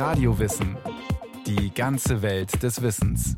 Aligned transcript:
Radiowissen. 0.00 0.78
Die 1.46 1.74
ganze 1.74 2.22
Welt 2.22 2.62
des 2.62 2.80
Wissens. 2.80 3.36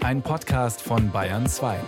Ein 0.00 0.20
Podcast 0.20 0.82
von 0.82 1.10
Bayern 1.10 1.46
2. 1.46 1.80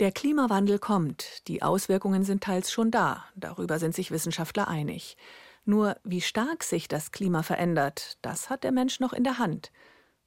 Der 0.00 0.12
Klimawandel 0.12 0.78
kommt. 0.78 1.48
Die 1.48 1.62
Auswirkungen 1.62 2.24
sind 2.24 2.44
teils 2.44 2.70
schon 2.70 2.90
da. 2.90 3.24
Darüber 3.36 3.78
sind 3.78 3.94
sich 3.94 4.10
Wissenschaftler 4.10 4.68
einig. 4.68 5.16
Nur 5.64 5.96
wie 6.04 6.20
stark 6.20 6.62
sich 6.62 6.88
das 6.88 7.10
Klima 7.10 7.42
verändert, 7.42 8.18
das 8.20 8.50
hat 8.50 8.64
der 8.64 8.72
Mensch 8.72 9.00
noch 9.00 9.14
in 9.14 9.24
der 9.24 9.38
Hand. 9.38 9.72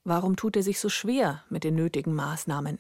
Warum 0.04 0.36
tut 0.36 0.55
er 0.55 0.63
sich 0.63 0.79
so 0.79 0.89
schwer 0.89 1.43
mit 1.52 1.63
den 1.63 1.75
nötigen 1.75 2.15
Maßnahmen? 2.15 2.79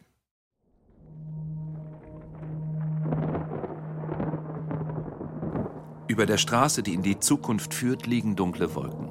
Über 6.11 6.25
der 6.25 6.37
Straße, 6.37 6.83
die 6.83 6.93
in 6.93 7.03
die 7.03 7.19
Zukunft 7.19 7.73
führt, 7.73 8.05
liegen 8.05 8.35
dunkle 8.35 8.75
Wolken. 8.75 9.07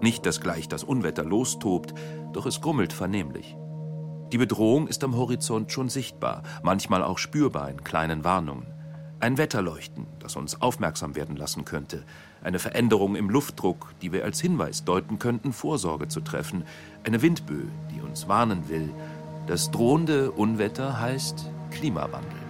Nicht, 0.00 0.26
dass 0.26 0.40
gleich 0.40 0.66
das 0.66 0.82
Unwetter 0.82 1.22
lostobt, 1.22 1.94
doch 2.32 2.44
es 2.44 2.60
grummelt 2.60 2.92
vernehmlich. 2.92 3.56
Die 4.32 4.38
Bedrohung 4.38 4.88
ist 4.88 5.04
am 5.04 5.14
Horizont 5.14 5.70
schon 5.70 5.88
sichtbar, 5.88 6.42
manchmal 6.64 7.04
auch 7.04 7.18
spürbar 7.18 7.70
in 7.70 7.84
kleinen 7.84 8.24
Warnungen. 8.24 8.66
Ein 9.20 9.38
Wetterleuchten, 9.38 10.08
das 10.18 10.34
uns 10.34 10.60
aufmerksam 10.60 11.14
werden 11.14 11.36
lassen 11.36 11.64
könnte. 11.64 12.02
Eine 12.42 12.58
Veränderung 12.58 13.14
im 13.14 13.30
Luftdruck, 13.30 13.94
die 14.02 14.10
wir 14.10 14.24
als 14.24 14.40
Hinweis 14.40 14.84
deuten 14.84 15.20
könnten, 15.20 15.52
Vorsorge 15.52 16.08
zu 16.08 16.20
treffen. 16.20 16.64
Eine 17.04 17.22
Windböe, 17.22 17.68
die 17.94 18.00
uns 18.00 18.26
warnen 18.26 18.68
will. 18.68 18.92
Das 19.46 19.70
drohende 19.70 20.32
Unwetter 20.32 20.98
heißt 20.98 21.48
Klimawandel. 21.70 22.43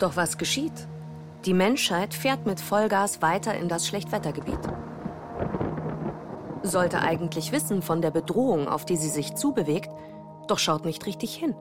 Doch 0.00 0.16
was 0.16 0.38
geschieht? 0.38 0.88
Die 1.44 1.52
Menschheit 1.54 2.14
fährt 2.14 2.46
mit 2.46 2.58
Vollgas 2.58 3.22
weiter 3.22 3.54
in 3.54 3.68
das 3.68 3.86
Schlechtwettergebiet. 3.86 4.58
Sollte 6.62 7.00
eigentlich 7.00 7.52
wissen 7.52 7.82
von 7.82 8.02
der 8.02 8.10
Bedrohung, 8.10 8.66
auf 8.66 8.84
die 8.84 8.96
sie 8.96 9.08
sich 9.08 9.34
zubewegt, 9.34 9.90
doch 10.48 10.58
schaut 10.58 10.86
nicht 10.86 11.06
richtig 11.06 11.34
hin. 11.34 11.54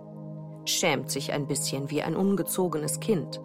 Schämt 0.66 1.12
sich 1.12 1.34
ein 1.34 1.48
bisschen 1.48 1.90
wie 1.90 2.02
ein 2.02 2.16
ungezogenes 2.16 3.02
Kind. 3.02 3.42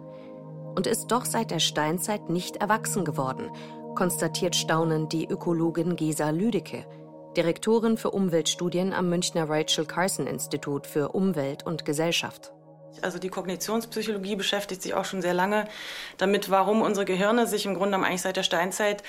Und 0.75 0.87
ist 0.87 1.07
doch 1.11 1.25
seit 1.25 1.51
der 1.51 1.59
Steinzeit 1.59 2.29
nicht 2.29 2.57
erwachsen 2.57 3.03
geworden, 3.03 3.49
konstatiert 3.95 4.55
staunend 4.55 5.11
die 5.11 5.25
Ökologin 5.27 5.95
Gesa 5.97 6.29
Lüdecke, 6.29 6.85
Direktorin 7.35 7.97
für 7.97 8.11
Umweltstudien 8.11 8.93
am 8.93 9.09
Münchner 9.09 9.49
Rachel 9.49 9.85
Carson 9.85 10.25
Institut 10.25 10.87
für 10.87 11.09
Umwelt 11.09 11.65
und 11.65 11.83
Gesellschaft. 11.83 12.54
Also 13.01 13.19
die 13.19 13.29
Kognitionspsychologie 13.29 14.35
beschäftigt 14.35 14.81
sich 14.81 14.93
auch 14.93 15.05
schon 15.05 15.21
sehr 15.21 15.33
lange 15.33 15.67
damit, 16.17 16.49
warum 16.49 16.81
unsere 16.81 17.05
Gehirne 17.05 17.47
sich 17.47 17.65
im 17.65 17.75
Grunde 17.75 17.97
eigentlich 17.97 18.21
seit 18.21 18.37
der 18.37 18.43
Steinzeit 18.43 19.03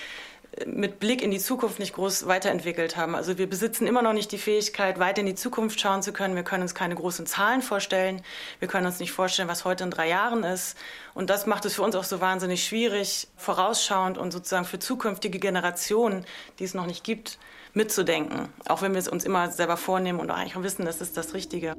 äh, 0.58 0.66
mit 0.66 1.00
Blick 1.00 1.22
in 1.22 1.30
die 1.30 1.38
Zukunft 1.38 1.78
nicht 1.78 1.94
groß 1.94 2.26
weiterentwickelt 2.26 2.96
haben. 2.96 3.14
Also 3.14 3.38
wir 3.38 3.48
besitzen 3.48 3.86
immer 3.86 4.02
noch 4.02 4.12
nicht 4.12 4.32
die 4.32 4.38
Fähigkeit, 4.38 4.98
weit 4.98 5.18
in 5.18 5.26
die 5.26 5.34
Zukunft 5.34 5.80
schauen 5.80 6.02
zu 6.02 6.12
können. 6.12 6.34
Wir 6.34 6.42
können 6.42 6.62
uns 6.62 6.74
keine 6.74 6.94
großen 6.94 7.26
Zahlen 7.26 7.62
vorstellen. 7.62 8.22
Wir 8.58 8.68
können 8.68 8.86
uns 8.86 8.98
nicht 9.00 9.12
vorstellen, 9.12 9.48
was 9.48 9.64
heute 9.64 9.84
in 9.84 9.90
drei 9.90 10.08
Jahren 10.08 10.44
ist. 10.44 10.76
Und 11.14 11.30
das 11.30 11.46
macht 11.46 11.64
es 11.64 11.74
für 11.74 11.82
uns 11.82 11.94
auch 11.96 12.04
so 12.04 12.20
wahnsinnig 12.20 12.64
schwierig, 12.64 13.28
vorausschauend 13.36 14.18
und 14.18 14.32
sozusagen 14.32 14.64
für 14.64 14.78
zukünftige 14.78 15.38
Generationen, 15.38 16.24
die 16.58 16.64
es 16.64 16.74
noch 16.74 16.86
nicht 16.86 17.04
gibt, 17.04 17.38
mitzudenken. 17.76 18.48
Auch 18.66 18.82
wenn 18.82 18.92
wir 18.92 18.98
es 18.98 19.08
uns 19.08 19.24
immer 19.24 19.50
selber 19.50 19.76
vornehmen 19.76 20.18
und 20.18 20.30
eigentlich 20.30 20.60
wissen, 20.62 20.84
das 20.86 21.00
ist 21.00 21.16
das 21.16 21.34
Richtige. 21.34 21.74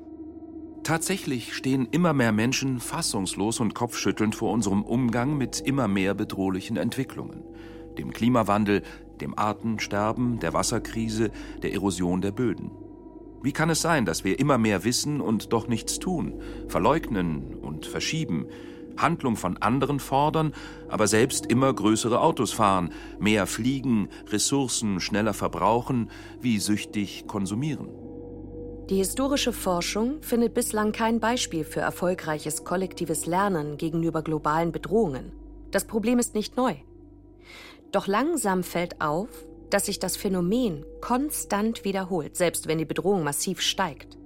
Tatsächlich 0.88 1.54
stehen 1.54 1.86
immer 1.92 2.14
mehr 2.14 2.32
Menschen 2.32 2.80
fassungslos 2.80 3.60
und 3.60 3.76
kopfschüttelnd 3.76 4.36
vor 4.36 4.54
unserem 4.54 4.84
Umgang 4.84 5.38
mit 5.38 5.60
immer 5.60 5.90
mehr 5.90 6.14
bedrohlichen 6.14 6.78
Entwicklungen. 6.78 7.44
Dem 7.98 8.14
Klimawandel, 8.14 8.84
dem 9.20 9.38
Artensterben, 9.38 10.40
der 10.40 10.54
Wasserkrise, 10.54 11.32
der 11.62 11.74
Erosion 11.74 12.22
der 12.22 12.32
Böden. 12.32 12.72
Wie 13.44 13.52
kann 13.52 13.70
es 13.70 13.82
sein, 13.82 14.06
dass 14.06 14.24
wir 14.24 14.40
immer 14.40 14.58
mehr 14.58 14.86
wissen 14.86 15.20
und 15.20 15.52
doch 15.52 15.68
nichts 15.68 16.00
tun, 16.00 16.42
verleugnen 16.70 17.56
und 17.56 17.86
verschieben, 17.86 18.46
Handlung 18.96 19.36
von 19.36 19.58
anderen 19.58 20.00
fordern, 20.00 20.54
aber 20.88 21.08
selbst 21.08 21.48
immer 21.48 21.74
größere 21.74 22.22
Autos 22.22 22.54
fahren, 22.54 22.94
mehr 23.20 23.46
fliegen, 23.46 24.08
Ressourcen 24.30 25.02
schneller 25.02 25.34
verbrauchen, 25.34 26.10
wie 26.40 26.60
süchtig 26.60 27.28
konsumieren? 27.28 28.07
Die 28.90 28.96
historische 28.96 29.52
Forschung 29.52 30.22
findet 30.22 30.54
bislang 30.54 30.94
kein 30.94 31.20
Beispiel 31.20 31.66
für 31.66 31.82
erfolgreiches 31.82 32.64
kollektives 32.64 33.26
Lernen 33.26 33.76
gegenüber 33.76 34.22
globalen 34.22 34.72
Bedrohungen. 34.72 35.34
Das 35.72 35.84
Problem 35.84 36.20
ist 36.20 36.36
nicht 36.36 36.56
neu. 36.56 36.74
Doch 37.92 38.08
langsam 38.08 38.64
fällt 38.64 39.02
auf, 39.02 39.28
dass 39.70 39.88
sich 39.88 40.00
das 40.00 40.16
Phänomen 40.16 40.86
konstant 41.02 41.84
wiederholt, 41.84 42.38
selbst 42.38 42.70
wenn 42.70 42.78
die 42.78 42.86
Bedrohung 42.86 43.26
massiv 43.26 43.60
steigt. 43.60 44.18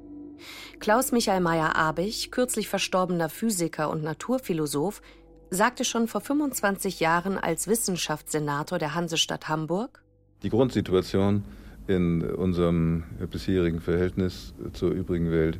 Klaus 0.79 1.11
Michael 1.11 1.41
Meyer-Abich, 1.41 2.29
kürzlich 2.29 2.69
verstorbener 2.69 3.29
Physiker 3.29 3.89
und 3.89 4.03
Naturphilosoph, 4.03 5.01
sagte 5.49 5.83
schon 5.83 6.07
vor 6.07 6.21
25 6.21 6.99
Jahren 6.99 7.39
als 7.39 7.67
Wissenschaftssenator 7.67 8.77
der 8.77 8.93
Hansestadt 8.93 9.49
Hamburg: 9.49 10.03
Die 10.43 10.49
Grundsituation 10.49 11.43
in 11.87 12.21
unserem 12.21 13.03
bisherigen 13.29 13.79
Verhältnis 13.79 14.53
zur 14.73 14.91
übrigen 14.91 15.31
Welt 15.31 15.59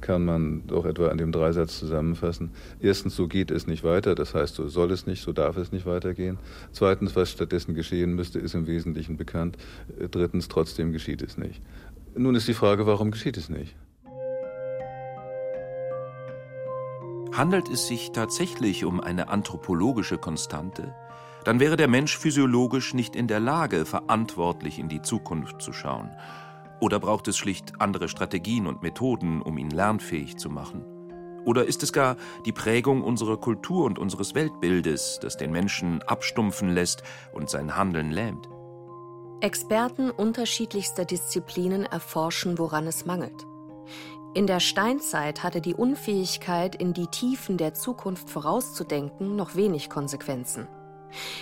kann 0.00 0.24
man 0.24 0.66
doch 0.66 0.86
etwa 0.86 1.08
an 1.08 1.18
dem 1.18 1.32
Dreisatz 1.32 1.78
zusammenfassen. 1.78 2.50
Erstens, 2.80 3.14
so 3.14 3.28
geht 3.28 3.50
es 3.50 3.66
nicht 3.66 3.84
weiter, 3.84 4.14
das 4.14 4.34
heißt, 4.34 4.54
so 4.54 4.68
soll 4.68 4.90
es 4.90 5.06
nicht, 5.06 5.22
so 5.22 5.32
darf 5.32 5.56
es 5.56 5.70
nicht 5.70 5.86
weitergehen. 5.86 6.38
Zweitens, 6.72 7.14
was 7.14 7.30
stattdessen 7.30 7.74
geschehen 7.74 8.14
müsste, 8.14 8.38
ist 8.38 8.54
im 8.54 8.66
Wesentlichen 8.66 9.16
bekannt. 9.16 9.58
Drittens, 10.10 10.48
trotzdem 10.48 10.92
geschieht 10.92 11.22
es 11.22 11.36
nicht. 11.36 11.60
Nun 12.16 12.34
ist 12.34 12.48
die 12.48 12.54
Frage, 12.54 12.86
warum 12.86 13.10
geschieht 13.10 13.36
es 13.36 13.48
nicht? 13.48 13.76
Handelt 17.32 17.68
es 17.70 17.86
sich 17.86 18.12
tatsächlich 18.12 18.84
um 18.84 19.00
eine 19.00 19.28
anthropologische 19.28 20.18
Konstante? 20.18 20.94
Dann 21.44 21.60
wäre 21.60 21.76
der 21.76 21.88
Mensch 21.88 22.16
physiologisch 22.16 22.94
nicht 22.94 23.16
in 23.16 23.26
der 23.26 23.40
Lage, 23.40 23.84
verantwortlich 23.84 24.78
in 24.78 24.88
die 24.88 25.02
Zukunft 25.02 25.60
zu 25.60 25.72
schauen. 25.72 26.10
Oder 26.80 26.98
braucht 26.98 27.28
es 27.28 27.36
schlicht 27.36 27.80
andere 27.80 28.08
Strategien 28.08 28.66
und 28.66 28.82
Methoden, 28.82 29.42
um 29.42 29.56
ihn 29.58 29.70
lernfähig 29.70 30.36
zu 30.36 30.50
machen? 30.50 30.84
Oder 31.44 31.64
ist 31.64 31.82
es 31.82 31.92
gar 31.92 32.16
die 32.46 32.52
Prägung 32.52 33.02
unserer 33.02 33.36
Kultur 33.36 33.84
und 33.84 33.98
unseres 33.98 34.34
Weltbildes, 34.34 35.18
das 35.20 35.36
den 35.36 35.50
Menschen 35.50 36.02
abstumpfen 36.02 36.68
lässt 36.70 37.02
und 37.32 37.50
sein 37.50 37.76
Handeln 37.76 38.10
lähmt? 38.10 38.48
Experten 39.40 40.10
unterschiedlichster 40.10 41.04
Disziplinen 41.04 41.84
erforschen, 41.84 42.58
woran 42.58 42.86
es 42.86 43.06
mangelt. 43.06 43.46
In 44.34 44.46
der 44.46 44.60
Steinzeit 44.60 45.42
hatte 45.42 45.60
die 45.60 45.74
Unfähigkeit, 45.74 46.74
in 46.74 46.94
die 46.94 47.08
Tiefen 47.08 47.58
der 47.58 47.74
Zukunft 47.74 48.30
vorauszudenken, 48.30 49.36
noch 49.36 49.56
wenig 49.56 49.90
Konsequenzen. 49.90 50.68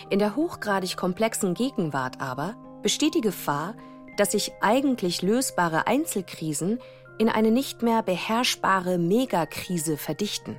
In 0.08 0.19
der 0.19 0.36
hochgradig 0.36 0.97
komplexen 0.97 1.54
Gegenwart 1.54 2.20
aber 2.20 2.56
besteht 2.82 3.14
die 3.14 3.20
Gefahr, 3.20 3.75
dass 4.16 4.32
sich 4.32 4.53
eigentlich 4.60 5.22
lösbare 5.22 5.86
Einzelkrisen 5.86 6.78
in 7.19 7.28
eine 7.28 7.50
nicht 7.50 7.82
mehr 7.82 8.03
beherrschbare 8.03 8.98
Megakrise 8.98 9.97
verdichten. 9.97 10.59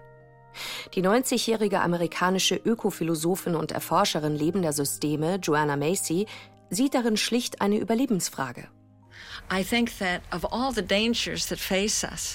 Die 0.93 1.03
90-jährige 1.03 1.81
amerikanische 1.81 2.55
Ökophilosophin 2.55 3.55
und 3.55 3.71
Erforscherin 3.71 4.35
lebender 4.35 4.73
Systeme, 4.73 5.35
Joanna 5.35 5.77
Macy, 5.77 6.27
sieht 6.69 6.93
darin 6.93 7.17
schlicht 7.17 7.61
eine 7.61 7.77
Überlebensfrage. 7.77 8.67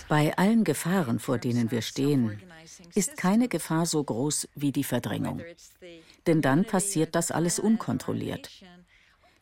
Bei 0.09 0.37
allen 0.37 0.65
Gefahren, 0.65 1.19
vor 1.19 1.39
denen 1.39 1.71
wir 1.71 1.83
stehen, 1.83 2.43
ist 2.95 3.17
keine 3.17 3.49
Gefahr 3.49 3.87
so 3.87 4.03
groß 4.03 4.49
wie 4.55 4.73
die 4.73 4.85
Verdrängung. 4.85 5.43
Denn 6.27 6.43
dann 6.43 6.65
passiert 6.65 7.15
das 7.15 7.31
alles 7.31 7.59
unkontrolliert. 7.59 8.51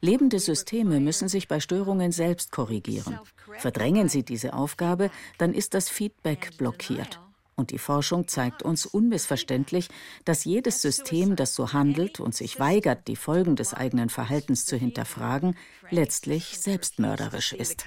Lebende 0.00 0.38
Systeme 0.38 1.00
müssen 1.00 1.28
sich 1.28 1.48
bei 1.48 1.60
Störungen 1.60 2.12
selbst 2.12 2.52
korrigieren. 2.52 3.18
Verdrängen 3.56 4.10
sie 4.10 4.22
diese 4.22 4.52
Aufgabe, 4.52 5.10
dann 5.38 5.54
ist 5.54 5.72
das 5.72 5.88
Feedback 5.88 6.58
blockiert. 6.58 7.20
Und 7.56 7.70
die 7.70 7.78
Forschung 7.78 8.26
zeigt 8.26 8.62
uns 8.62 8.84
unmissverständlich, 8.84 9.88
dass 10.24 10.44
jedes 10.44 10.82
System, 10.82 11.36
das 11.36 11.54
so 11.54 11.72
handelt 11.72 12.20
und 12.20 12.34
sich 12.34 12.58
weigert, 12.58 13.06
die 13.06 13.16
Folgen 13.16 13.56
des 13.56 13.72
eigenen 13.74 14.10
Verhaltens 14.10 14.66
zu 14.66 14.76
hinterfragen, 14.76 15.56
letztlich 15.90 16.58
selbstmörderisch 16.58 17.52
ist. 17.52 17.86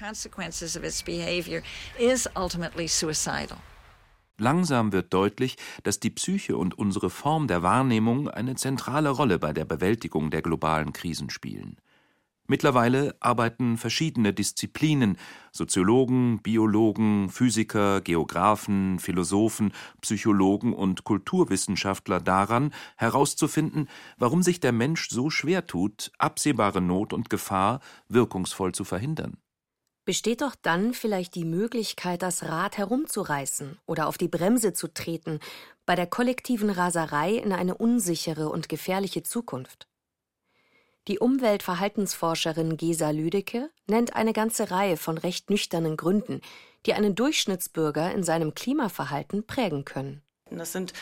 Langsam 4.38 4.92
wird 4.92 5.12
deutlich, 5.12 5.56
dass 5.82 5.98
die 5.98 6.10
Psyche 6.10 6.56
und 6.56 6.78
unsere 6.78 7.10
Form 7.10 7.48
der 7.48 7.64
Wahrnehmung 7.64 8.28
eine 8.28 8.54
zentrale 8.54 9.10
Rolle 9.10 9.40
bei 9.40 9.52
der 9.52 9.64
Bewältigung 9.64 10.30
der 10.30 10.42
globalen 10.42 10.92
Krisen 10.92 11.28
spielen. 11.28 11.76
Mittlerweile 12.46 13.14
arbeiten 13.20 13.76
verschiedene 13.76 14.32
Disziplinen 14.32 15.18
Soziologen, 15.52 16.38
Biologen, 16.40 17.28
Physiker, 17.28 18.00
Geographen, 18.00 19.00
Philosophen, 19.00 19.72
Psychologen 20.00 20.72
und 20.72 21.04
Kulturwissenschaftler 21.04 22.20
daran, 22.20 22.72
herauszufinden, 22.96 23.88
warum 24.16 24.42
sich 24.42 24.60
der 24.60 24.72
Mensch 24.72 25.10
so 25.10 25.28
schwer 25.30 25.66
tut, 25.66 26.10
absehbare 26.16 26.80
Not 26.80 27.12
und 27.12 27.28
Gefahr 27.28 27.80
wirkungsvoll 28.08 28.72
zu 28.72 28.84
verhindern. 28.84 29.36
Besteht 30.08 30.40
doch 30.40 30.54
dann 30.54 30.94
vielleicht 30.94 31.34
die 31.34 31.44
Möglichkeit, 31.44 32.22
das 32.22 32.44
Rad 32.44 32.78
herumzureißen 32.78 33.78
oder 33.84 34.06
auf 34.06 34.16
die 34.16 34.26
Bremse 34.26 34.72
zu 34.72 34.88
treten 34.88 35.38
bei 35.84 35.96
der 35.96 36.06
kollektiven 36.06 36.70
Raserei 36.70 37.34
in 37.34 37.52
eine 37.52 37.74
unsichere 37.74 38.48
und 38.48 38.70
gefährliche 38.70 39.22
Zukunft? 39.22 39.86
Die 41.08 41.18
Umweltverhaltensforscherin 41.18 42.78
Gesa 42.78 43.10
Lüdecke 43.10 43.68
nennt 43.86 44.16
eine 44.16 44.32
ganze 44.32 44.70
Reihe 44.70 44.96
von 44.96 45.18
recht 45.18 45.50
nüchternen 45.50 45.98
Gründen, 45.98 46.40
die 46.86 46.94
einen 46.94 47.14
Durchschnittsbürger 47.14 48.10
in 48.14 48.22
seinem 48.22 48.54
Klimaverhalten 48.54 49.46
prägen 49.46 49.84
können. 49.84 50.22
Das 50.56 50.72
sind 50.72 50.94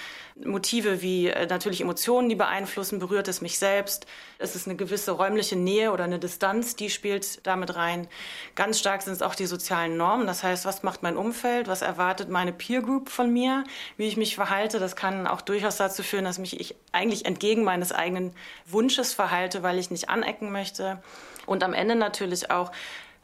Motive 0.45 1.03
wie 1.03 1.29
äh, 1.29 1.47
natürlich 1.47 1.81
Emotionen, 1.81 2.29
die 2.29 2.35
beeinflussen, 2.35 2.99
berührt 2.99 3.29
es 3.29 3.41
mich 3.41 3.59
selbst. 3.59 4.07
Es 4.39 4.57
ist 4.57 4.67
eine 4.67 4.77
gewisse 4.77 5.13
räumliche 5.13 5.57
Nähe 5.57 5.93
oder 5.93 6.05
eine 6.05 6.19
Distanz, 6.19 6.75
die 6.75 6.91
spielt 6.91 7.47
damit 7.47 7.77
rein. 7.77 8.09
Ganz 8.55 8.79
stark 8.79 9.03
sind 9.03 9.13
es 9.13 9.23
auch 9.23 9.35
die 9.35 9.47
sozialen 9.47 9.97
Normen. 9.97 10.27
Das 10.27 10.43
heißt, 10.43 10.65
was 10.65 10.83
macht 10.83 11.03
mein 11.03 11.17
Umfeld? 11.17 11.69
Was 11.69 11.83
erwartet 11.83 12.29
meine 12.29 12.53
Peer 12.53 12.83
Group 12.83 13.09
von 13.09 13.33
mir? 13.33 13.65
Wie 13.97 14.07
ich 14.07 14.17
mich 14.17 14.35
verhalte? 14.35 14.79
Das 14.79 14.97
kann 14.97 15.27
auch 15.27 15.41
durchaus 15.41 15.77
dazu 15.77 16.03
führen, 16.03 16.25
dass 16.25 16.39
mich 16.39 16.59
ich 16.59 16.75
eigentlich 16.93 17.25
entgegen 17.25 17.63
meines 17.63 17.93
eigenen 17.93 18.35
Wunsches 18.67 19.13
verhalte, 19.15 19.63
weil 19.63 19.79
ich 19.79 19.91
nicht 19.91 20.09
anecken 20.09 20.51
möchte. 20.51 21.03
Und 21.47 21.63
am 21.63 21.73
Ende 21.73 21.95
natürlich 21.95 22.51
auch 22.51 22.73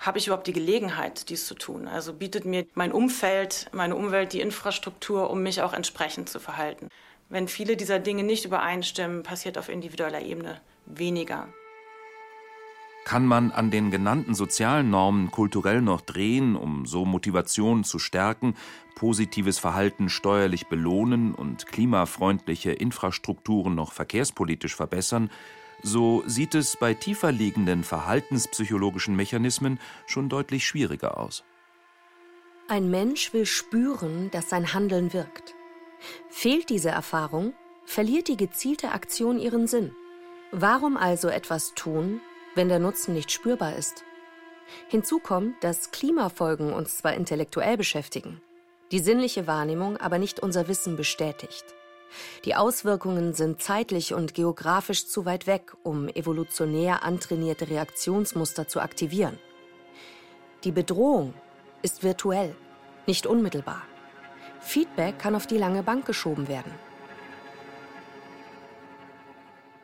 habe 0.02 0.19
ich 0.19 0.26
überhaupt 0.26 0.49
die 0.49 0.52
Gelegenheit, 0.52 1.28
dies 1.31 1.46
zu 1.46 1.54
tun? 1.54 1.87
Also 1.87 2.12
bietet 2.12 2.44
mir 2.44 2.66
mein 2.75 2.93
Umfeld, 2.93 3.70
meine 3.72 3.94
Umwelt 3.94 4.32
die 4.32 4.40
Infrastruktur, 4.40 5.31
um 5.31 5.43
mich 5.43 5.62
auch 5.62 5.72
entsprechend 5.72 6.28
zu 6.28 6.40
verhalten. 6.40 6.88
Wenn 7.28 7.49
viele 7.49 7.76
dieser 7.76 8.00
Dinge 8.00 8.25
nicht 8.25 8.44
übereinstimmen, 8.44 9.22
passiert 9.22 9.56
auf 9.56 9.69
individueller 9.69 10.20
Ebene 10.20 10.60
weniger. 10.87 11.49
Kann 13.04 13.26
man 13.26 13.50
an 13.50 13.70
den 13.70 13.90
genannten 13.90 14.34
sozialen 14.34 14.90
Normen 14.90 15.31
kulturell 15.31 15.81
noch 15.82 16.00
drehen, 16.00 16.56
um 16.56 16.84
so 16.84 17.04
Motivationen 17.04 17.84
zu 17.84 17.99
stärken, 17.99 18.54
positives 18.94 19.58
Verhalten 19.58 20.08
steuerlich 20.08 20.66
belohnen 20.66 21.34
und 21.34 21.66
klimafreundliche 21.66 22.72
Infrastrukturen 22.72 23.75
noch 23.75 23.93
verkehrspolitisch 23.93 24.76
verbessern, 24.76 25.31
so 25.82 26.23
sieht 26.26 26.55
es 26.55 26.76
bei 26.76 26.94
tiefer 26.94 27.32
liegenden 27.32 27.84
verhaltenspsychologischen 27.84 29.17
Mechanismen 29.17 29.81
schon 30.06 30.29
deutlich 30.29 30.67
schwieriger 30.67 31.19
aus. 31.19 31.44
Ein 32.69 32.90
Mensch 32.90 33.32
will 33.32 33.46
spüren, 33.46 34.31
dass 34.31 34.49
sein 34.49 34.73
Handeln 34.73 35.12
wirkt. 35.12 35.55
Fehlt 36.31 36.70
diese 36.70 36.90
Erfahrung, 36.90 37.52
verliert 37.84 38.29
die 38.29 38.37
gezielte 38.37 38.93
Aktion 38.93 39.38
ihren 39.38 39.67
Sinn. 39.67 39.94
Warum 40.52 40.96
also 40.96 41.29
etwas 41.29 41.75
tun, 41.75 42.20
wenn 42.55 42.69
der 42.69 42.78
Nutzen 42.78 43.14
nicht 43.14 43.31
spürbar 43.31 43.76
ist? 43.76 44.05
Hinzu 44.88 45.19
kommt, 45.19 45.62
dass 45.64 45.90
Klimafolgen 45.90 46.73
uns 46.73 46.99
zwar 46.99 47.14
intellektuell 47.14 47.76
beschäftigen, 47.76 48.40
die 48.90 49.00
sinnliche 49.00 49.46
Wahrnehmung 49.46 49.96
aber 49.96 50.19
nicht 50.19 50.40
unser 50.40 50.69
Wissen 50.69 50.96
bestätigt. 50.96 51.64
Die 52.44 52.55
Auswirkungen 52.55 53.35
sind 53.35 53.62
zeitlich 53.62 54.14
und 54.14 54.35
geografisch 54.35 55.06
zu 55.06 55.25
weit 55.25 55.47
weg, 55.47 55.73
um 55.82 56.09
evolutionär 56.09 57.03
antrainierte 57.03 57.69
Reaktionsmuster 57.69 58.69
zu 58.69 58.81
aktivieren. 58.81 59.38
Die 60.64 60.73
Bedrohung 60.73 61.35
ist 61.82 62.03
virtuell, 62.03 62.55
nicht 63.06 63.26
unmittelbar. 63.26 63.82
Feedback 64.61 65.19
kann 65.19 65.35
auf 65.35 65.47
die 65.47 65.59
lange 65.59 65.82
Bank 65.82 66.06
geschoben 66.06 66.49
werden. 66.49 66.73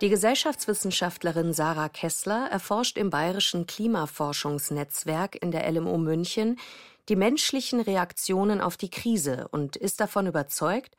Die 0.01 0.09
Gesellschaftswissenschaftlerin 0.09 1.53
Sarah 1.53 1.89
Kessler 1.89 2.49
erforscht 2.53 2.97
im 2.97 3.11
Bayerischen 3.11 3.67
Klimaforschungsnetzwerk 3.67 5.43
in 5.43 5.51
der 5.51 5.69
LMO 5.69 5.99
München 5.99 6.57
die 7.09 7.17
menschlichen 7.17 7.81
Reaktionen 7.81 8.61
auf 8.61 8.77
die 8.77 8.91
Krise 8.91 9.49
und 9.51 9.75
ist 9.75 10.01
davon 10.01 10.29
überzeugt, 10.29 10.97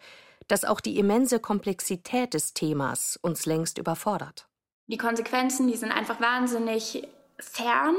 dass 0.49 0.65
auch 0.65 0.81
die 0.81 0.99
immense 0.99 1.39
Komplexität 1.39 2.33
des 2.33 2.53
Themas 2.53 3.17
uns 3.21 3.45
längst 3.45 3.77
überfordert. 3.77 4.47
Die 4.87 4.97
Konsequenzen, 4.97 5.67
die 5.67 5.77
sind 5.77 5.91
einfach 5.91 6.19
wahnsinnig 6.19 7.07
fern. 7.37 7.95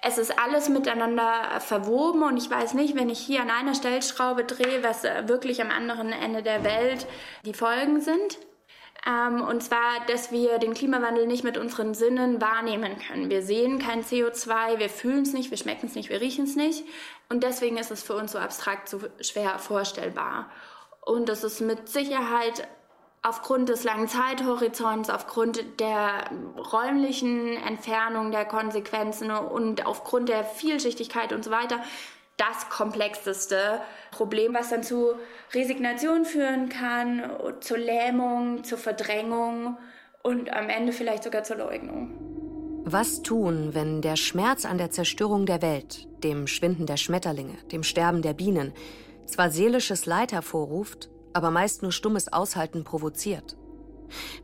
Es 0.00 0.18
ist 0.18 0.38
alles 0.38 0.68
miteinander 0.68 1.60
verwoben 1.60 2.22
und 2.22 2.36
ich 2.36 2.50
weiß 2.50 2.74
nicht, 2.74 2.96
wenn 2.96 3.10
ich 3.10 3.18
hier 3.18 3.42
an 3.42 3.50
einer 3.50 3.74
Stellschraube 3.74 4.44
drehe, 4.44 4.82
was 4.82 5.02
wirklich 5.02 5.60
am 5.60 5.70
anderen 5.70 6.12
Ende 6.12 6.42
der 6.42 6.64
Welt 6.64 7.06
die 7.44 7.54
Folgen 7.54 8.00
sind. 8.00 8.38
Ähm, 9.06 9.42
und 9.42 9.62
zwar, 9.62 10.04
dass 10.06 10.30
wir 10.30 10.58
den 10.58 10.74
Klimawandel 10.74 11.26
nicht 11.26 11.42
mit 11.42 11.58
unseren 11.58 11.94
Sinnen 11.94 12.40
wahrnehmen 12.40 12.96
können. 12.98 13.30
Wir 13.30 13.42
sehen 13.42 13.80
kein 13.80 14.04
CO2, 14.04 14.78
wir 14.78 14.88
fühlen 14.88 15.22
es 15.22 15.32
nicht, 15.32 15.50
wir 15.50 15.58
schmecken 15.58 15.86
es 15.86 15.96
nicht, 15.96 16.08
wir 16.08 16.20
riechen 16.20 16.44
es 16.44 16.54
nicht. 16.54 16.84
Und 17.28 17.42
deswegen 17.42 17.78
ist 17.78 17.90
es 17.90 18.02
für 18.02 18.14
uns 18.14 18.32
so 18.32 18.38
abstrakt, 18.38 18.88
so 18.88 19.00
schwer 19.20 19.58
vorstellbar. 19.58 20.50
Und 21.04 21.28
das 21.28 21.44
ist 21.44 21.60
mit 21.60 21.88
Sicherheit 21.88 22.68
aufgrund 23.22 23.68
des 23.68 23.84
langen 23.84 24.08
Zeithorizonts, 24.08 25.10
aufgrund 25.10 25.80
der 25.80 26.30
räumlichen 26.72 27.56
Entfernung 27.56 28.30
der 28.30 28.44
Konsequenzen 28.44 29.30
und 29.30 29.86
aufgrund 29.86 30.28
der 30.28 30.44
Vielschichtigkeit 30.44 31.32
und 31.32 31.44
so 31.44 31.50
weiter 31.50 31.80
das 32.36 32.68
komplexeste 32.70 33.80
Problem, 34.10 34.54
was 34.54 34.70
dann 34.70 34.82
zu 34.82 35.12
Resignation 35.52 36.24
führen 36.24 36.68
kann, 36.68 37.30
zur 37.60 37.78
Lähmung, 37.78 38.64
zur 38.64 38.78
Verdrängung 38.78 39.76
und 40.22 40.52
am 40.52 40.68
Ende 40.68 40.92
vielleicht 40.92 41.24
sogar 41.24 41.44
zur 41.44 41.56
Leugnung. 41.56 42.10
Was 42.84 43.22
tun, 43.22 43.74
wenn 43.74 44.02
der 44.02 44.16
Schmerz 44.16 44.64
an 44.64 44.78
der 44.78 44.90
Zerstörung 44.90 45.46
der 45.46 45.62
Welt, 45.62 46.08
dem 46.24 46.48
Schwinden 46.48 46.86
der 46.86 46.96
Schmetterlinge, 46.96 47.56
dem 47.70 47.84
Sterben 47.84 48.22
der 48.22 48.32
Bienen, 48.32 48.72
zwar 49.26 49.50
seelisches 49.50 50.06
Leid 50.06 50.32
hervorruft, 50.32 51.10
aber 51.32 51.50
meist 51.50 51.82
nur 51.82 51.92
stummes 51.92 52.32
Aushalten 52.32 52.84
provoziert. 52.84 53.56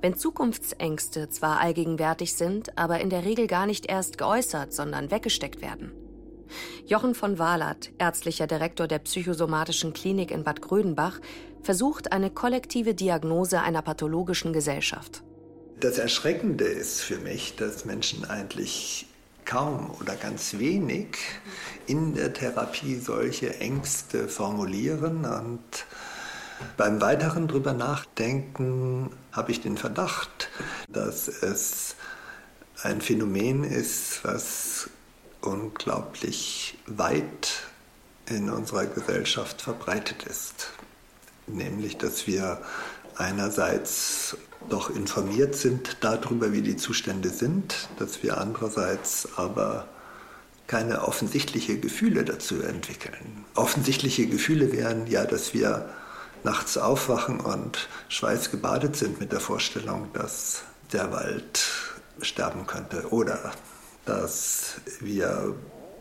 Wenn 0.01 0.17
Zukunftsängste 0.17 1.29
zwar 1.29 1.61
allgegenwärtig 1.61 2.35
sind, 2.35 2.79
aber 2.79 3.01
in 3.01 3.11
der 3.11 3.25
Regel 3.25 3.47
gar 3.47 3.67
nicht 3.67 3.87
erst 3.87 4.19
geäußert, 4.19 4.73
sondern 4.73 5.11
weggesteckt 5.11 5.61
werden. 5.61 5.93
Jochen 6.87 7.15
von 7.15 7.39
Wahlert, 7.39 7.91
ärztlicher 7.99 8.47
Direktor 8.47 8.87
der 8.87 9.01
psychosomatischen 9.01 9.93
Klinik 9.93 10.31
in 10.31 10.45
Bad 10.45 10.63
Grödenbach, 10.63 11.21
versucht 11.61 12.13
eine 12.13 12.31
kollektive 12.31 12.95
Diagnose 12.95 13.61
einer 13.61 13.83
pathologischen 13.83 14.55
Gesellschaft. 14.55 15.23
Das 15.81 15.99
Erschreckende 15.99 16.65
ist 16.65 17.03
für 17.03 17.19
mich, 17.19 17.57
dass 17.57 17.85
Menschen 17.85 18.25
eigentlich 18.25 19.07
kaum 19.49 19.91
oder 19.99 20.15
ganz 20.15 20.59
wenig 20.59 21.17
in 21.87 22.15
der 22.15 22.33
Therapie 22.35 22.97
solche 22.97 23.59
Ängste 23.61 24.29
formulieren 24.29 25.25
und 25.25 25.87
beim 26.77 27.01
weiteren 27.01 27.49
drüber 27.49 27.73
nachdenken 27.73 29.11
habe 29.33 29.53
ich 29.53 29.61
den 29.61 29.79
Verdacht, 29.79 30.51
dass 30.89 31.29
es 31.29 31.97
ein 32.83 33.01
Phänomen 33.01 33.65
ist, 33.65 34.21
was 34.23 34.91
unglaublich 35.41 36.79
weit 36.87 37.63
in 38.27 38.51
unserer 38.51 38.87
Gesellschaft 38.87 39.63
verbreitet 39.63 40.25
ist. 40.25 40.73
Nämlich, 41.47 41.97
dass 41.97 42.27
wir 42.27 42.61
einerseits 43.19 44.37
doch 44.69 44.91
informiert 44.91 45.55
sind 45.55 45.99
darüber, 46.01 46.53
wie 46.53 46.63
die 46.63 46.77
Zustände 46.77 47.31
sind, 47.31 47.89
dass 47.99 48.23
wir 48.23 48.39
andererseits 48.39 49.29
aber 49.37 49.89
keine 50.67 51.03
offensichtlichen 51.07 51.81
Gefühle 51.81 52.25
dazu 52.25 52.61
entwickeln. 52.61 53.45
Offensichtliche 53.55 54.27
Gefühle 54.27 54.73
wären 54.73 55.07
ja, 55.07 55.25
dass 55.25 55.55
wir 55.55 55.89
nachts 56.45 56.77
aufwachen 56.77 57.41
und 57.41 57.89
schweißgebadet 58.09 58.95
sind 58.95 59.19
mit 59.19 59.33
der 59.33 59.41
Vorstellung, 59.41 60.09
dass 60.13 60.63
der 60.93 61.11
Wald 61.11 61.67
sterben 62.21 62.67
könnte 62.67 63.09
oder 63.11 63.53
dass 64.05 64.75
wir 65.01 65.55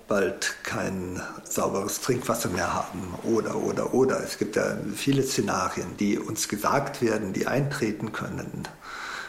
bald 0.08 0.56
kein 0.64 1.22
sauberes 1.44 2.02
Trinkwasser 2.02 2.50
mehr 2.50 2.74
haben 2.74 3.14
oder, 3.24 3.56
oder, 3.56 3.94
oder. 3.94 4.24
Es 4.24 4.38
gibt 4.38 4.56
ja 4.56 4.78
viele 4.96 5.24
Szenarien, 5.24 5.98
die 5.98 6.18
uns 6.18 6.48
gesagt 6.48 7.02
werden, 7.02 7.34
die 7.34 7.48
eintreten 7.48 8.12
können. 8.12 8.68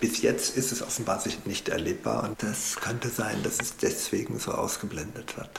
Bis 0.01 0.23
jetzt 0.23 0.57
ist 0.57 0.71
es 0.71 0.83
offenbar 0.83 1.23
nicht 1.45 1.69
erlebbar 1.69 2.29
und 2.29 2.43
das 2.43 2.77
könnte 2.77 3.09
sein, 3.09 3.43
dass 3.43 3.59
es 3.61 3.77
deswegen 3.77 4.39
so 4.39 4.53
ausgeblendet 4.53 5.37
wird. 5.37 5.51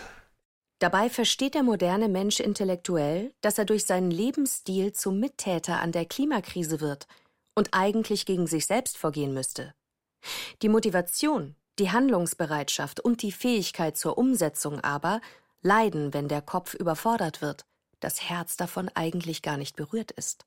Dabei 0.79 1.09
versteht 1.09 1.55
der 1.55 1.63
moderne 1.63 2.07
Mensch 2.07 2.39
intellektuell, 2.39 3.33
dass 3.41 3.57
er 3.57 3.65
durch 3.65 3.85
seinen 3.85 4.11
Lebensstil 4.11 4.93
zum 4.93 5.19
Mittäter 5.19 5.81
an 5.81 5.91
der 5.91 6.05
Klimakrise 6.05 6.79
wird 6.79 7.05
und 7.53 7.73
eigentlich 7.73 8.25
gegen 8.25 8.47
sich 8.47 8.65
selbst 8.65 8.97
vorgehen 8.97 9.33
müsste. 9.33 9.73
Die 10.61 10.69
Motivation, 10.69 11.55
Die 11.79 11.91
Handlungsbereitschaft 11.91 12.99
und 12.99 13.21
die 13.21 13.31
Fähigkeit 13.31 13.95
zur 13.97 14.17
Umsetzung 14.17 14.81
aber 14.81 15.21
leiden, 15.61 16.13
wenn 16.13 16.27
der 16.27 16.41
Kopf 16.41 16.73
überfordert 16.73 17.41
wird, 17.41 17.65
das 18.01 18.21
Herz 18.29 18.57
davon 18.57 18.89
eigentlich 18.95 19.41
gar 19.41 19.55
nicht 19.55 19.77
berührt 19.77 20.11
ist. 20.11 20.45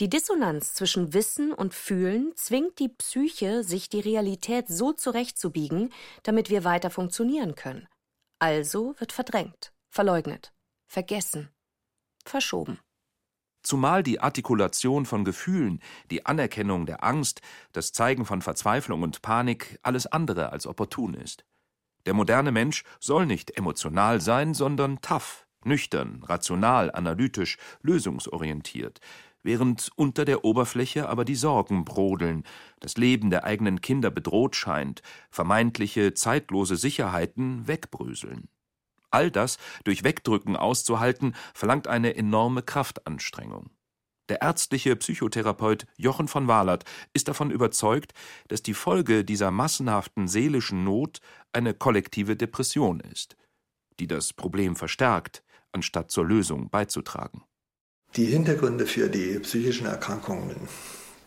Die 0.00 0.08
Dissonanz 0.08 0.72
zwischen 0.72 1.12
Wissen 1.12 1.52
und 1.52 1.74
Fühlen 1.74 2.32
zwingt 2.34 2.78
die 2.78 2.88
Psyche, 2.88 3.62
sich 3.62 3.90
die 3.90 4.00
Realität 4.00 4.68
so 4.68 4.92
zurechtzubiegen, 4.92 5.92
damit 6.22 6.48
wir 6.48 6.64
weiter 6.64 6.88
funktionieren 6.88 7.54
können. 7.54 7.86
Also 8.38 8.94
wird 8.98 9.12
verdrängt, 9.12 9.72
verleugnet, 9.90 10.52
vergessen, 10.88 11.50
verschoben. 12.24 12.80
Zumal 13.62 14.02
die 14.02 14.20
Artikulation 14.20 15.06
von 15.06 15.24
Gefühlen, 15.24 15.80
die 16.10 16.26
Anerkennung 16.26 16.86
der 16.86 17.04
Angst, 17.04 17.40
das 17.72 17.92
Zeigen 17.92 18.24
von 18.24 18.42
Verzweiflung 18.42 19.02
und 19.02 19.22
Panik 19.22 19.78
alles 19.82 20.06
andere 20.06 20.50
als 20.50 20.66
opportun 20.66 21.14
ist. 21.14 21.44
Der 22.06 22.14
moderne 22.14 22.50
Mensch 22.50 22.82
soll 22.98 23.26
nicht 23.26 23.56
emotional 23.56 24.20
sein, 24.20 24.54
sondern 24.54 25.00
tough, 25.00 25.46
nüchtern, 25.64 26.22
rational, 26.24 26.90
analytisch, 26.90 27.58
lösungsorientiert, 27.82 29.00
während 29.44 29.90
unter 29.94 30.24
der 30.24 30.44
Oberfläche 30.44 31.08
aber 31.08 31.24
die 31.24 31.36
Sorgen 31.36 31.84
brodeln, 31.84 32.44
das 32.80 32.96
Leben 32.96 33.30
der 33.30 33.44
eigenen 33.44 33.80
Kinder 33.80 34.10
bedroht 34.10 34.56
scheint, 34.56 35.02
vermeintliche 35.30 36.14
zeitlose 36.14 36.76
Sicherheiten 36.76 37.68
wegbröseln. 37.68 38.48
All 39.12 39.30
das 39.30 39.58
durch 39.84 40.02
Wegdrücken 40.02 40.56
auszuhalten, 40.56 41.36
verlangt 41.54 41.86
eine 41.86 42.16
enorme 42.16 42.62
Kraftanstrengung. 42.62 43.70
Der 44.28 44.40
ärztliche 44.40 44.96
Psychotherapeut 44.96 45.86
Jochen 45.96 46.26
von 46.26 46.48
Walert 46.48 46.84
ist 47.12 47.28
davon 47.28 47.50
überzeugt, 47.50 48.12
dass 48.48 48.62
die 48.62 48.74
Folge 48.74 49.24
dieser 49.24 49.50
massenhaften 49.50 50.26
seelischen 50.26 50.84
Not 50.84 51.20
eine 51.52 51.74
kollektive 51.74 52.36
Depression 52.36 53.00
ist, 53.00 53.36
die 54.00 54.06
das 54.06 54.32
Problem 54.32 54.74
verstärkt, 54.74 55.42
anstatt 55.72 56.10
zur 56.10 56.24
Lösung 56.24 56.70
beizutragen. 56.70 57.42
Die 58.16 58.26
Hintergründe 58.26 58.86
für 58.86 59.08
die 59.08 59.38
psychischen 59.40 59.86
Erkrankungen 59.86 60.68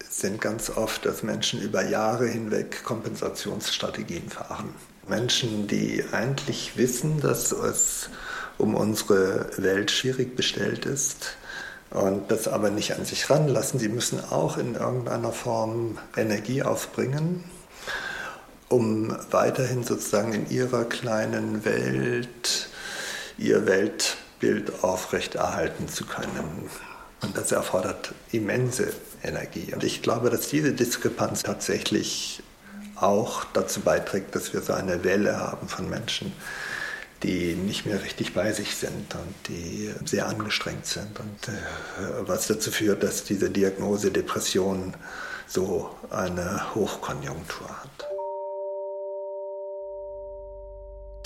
sind 0.09 0.39
ganz 0.39 0.69
oft, 0.69 1.05
dass 1.05 1.23
Menschen 1.23 1.61
über 1.61 1.83
Jahre 1.83 2.27
hinweg 2.27 2.83
Kompensationsstrategien 2.83 4.29
fahren. 4.29 4.73
Menschen, 5.07 5.67
die 5.67 6.03
eigentlich 6.11 6.77
wissen, 6.77 7.19
dass 7.21 7.51
es 7.51 8.09
um 8.57 8.75
unsere 8.75 9.49
Welt 9.57 9.91
schwierig 9.91 10.35
bestellt 10.35 10.85
ist 10.85 11.37
und 11.91 12.31
das 12.31 12.47
aber 12.47 12.69
nicht 12.69 12.93
an 12.93 13.05
sich 13.05 13.29
ranlassen. 13.29 13.79
Sie 13.79 13.89
müssen 13.89 14.19
auch 14.31 14.57
in 14.57 14.75
irgendeiner 14.75 15.31
Form 15.31 15.97
Energie 16.15 16.63
aufbringen, 16.63 17.43
um 18.69 19.15
weiterhin 19.31 19.83
sozusagen 19.83 20.33
in 20.33 20.49
ihrer 20.49 20.85
kleinen 20.85 21.65
Welt 21.65 22.69
ihr 23.37 23.65
Weltbild 23.65 24.83
aufrechterhalten 24.83 25.87
zu 25.87 26.05
können. 26.05 26.69
Und 27.21 27.37
das 27.37 27.51
erfordert 27.51 28.13
immense 28.31 28.93
Energie. 29.23 29.73
Und 29.73 29.83
ich 29.83 30.01
glaube, 30.01 30.29
dass 30.29 30.49
diese 30.49 30.73
Diskrepanz 30.73 31.43
tatsächlich 31.43 32.43
auch 32.95 33.45
dazu 33.53 33.81
beiträgt, 33.81 34.35
dass 34.35 34.53
wir 34.53 34.61
so 34.61 34.73
eine 34.73 35.03
Welle 35.03 35.37
haben 35.37 35.67
von 35.67 35.89
Menschen, 35.89 36.33
die 37.23 37.55
nicht 37.55 37.85
mehr 37.85 38.01
richtig 38.03 38.33
bei 38.33 38.51
sich 38.51 38.75
sind 38.75 39.15
und 39.15 39.35
die 39.47 39.93
sehr 40.05 40.27
angestrengt 40.27 40.85
sind. 40.85 41.19
Und 41.19 41.47
äh, 41.47 42.27
was 42.27 42.47
dazu 42.47 42.71
führt, 42.71 43.03
dass 43.03 43.23
diese 43.23 43.49
Diagnose 43.49 44.11
Depression 44.11 44.93
so 45.47 45.89
eine 46.09 46.73
Hochkonjunktur 46.75 47.69
hat. 47.69 48.07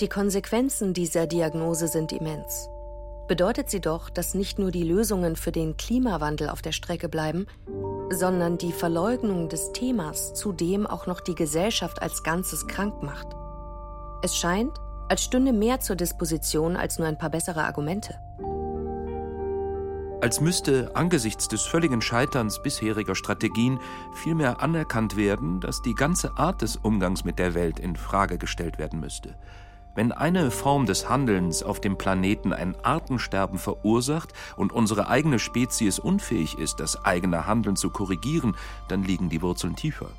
Die 0.00 0.08
Konsequenzen 0.08 0.94
dieser 0.94 1.26
Diagnose 1.26 1.88
sind 1.88 2.12
immens. 2.12 2.70
Bedeutet 3.30 3.70
sie 3.70 3.80
doch, 3.80 4.10
dass 4.10 4.34
nicht 4.34 4.58
nur 4.58 4.72
die 4.72 4.82
Lösungen 4.82 5.36
für 5.36 5.52
den 5.52 5.76
Klimawandel 5.76 6.48
auf 6.48 6.62
der 6.62 6.72
Strecke 6.72 7.08
bleiben, 7.08 7.46
sondern 8.10 8.58
die 8.58 8.72
Verleugnung 8.72 9.48
des 9.48 9.70
Themas 9.70 10.34
zudem 10.34 10.84
auch 10.84 11.06
noch 11.06 11.20
die 11.20 11.36
Gesellschaft 11.36 12.02
als 12.02 12.24
Ganzes 12.24 12.66
krank 12.66 13.04
macht. 13.04 13.28
Es 14.24 14.36
scheint, 14.36 14.76
als 15.08 15.22
stünde 15.22 15.52
mehr 15.52 15.78
zur 15.78 15.94
Disposition 15.94 16.74
als 16.74 16.98
nur 16.98 17.06
ein 17.06 17.18
paar 17.18 17.30
bessere 17.30 17.62
Argumente. 17.62 18.18
Als 20.20 20.40
müsste 20.40 20.90
angesichts 20.96 21.46
des 21.46 21.62
völligen 21.62 22.02
Scheiterns 22.02 22.60
bisheriger 22.60 23.14
Strategien 23.14 23.78
vielmehr 24.12 24.60
anerkannt 24.60 25.16
werden, 25.16 25.60
dass 25.60 25.82
die 25.82 25.94
ganze 25.94 26.36
Art 26.36 26.62
des 26.62 26.74
Umgangs 26.74 27.24
mit 27.24 27.38
der 27.38 27.54
Welt 27.54 27.78
in 27.78 27.94
Frage 27.94 28.38
gestellt 28.38 28.78
werden 28.78 28.98
müsste. 28.98 29.36
Wenn 29.94 30.12
eine 30.12 30.50
Form 30.50 30.86
des 30.86 31.08
Handelns 31.08 31.62
auf 31.62 31.80
dem 31.80 31.98
Planeten 31.98 32.52
ein 32.52 32.76
Artensterben 32.84 33.58
verursacht 33.58 34.32
und 34.56 34.72
unsere 34.72 35.08
eigene 35.08 35.38
Spezies 35.38 35.98
unfähig 35.98 36.58
ist, 36.58 36.78
das 36.78 37.04
eigene 37.04 37.46
Handeln 37.46 37.76
zu 37.76 37.90
korrigieren, 37.90 38.56
dann 38.88 39.02
liegen 39.02 39.28
die 39.28 39.42
Wurzeln 39.42 39.74
tiefer. 39.74 40.10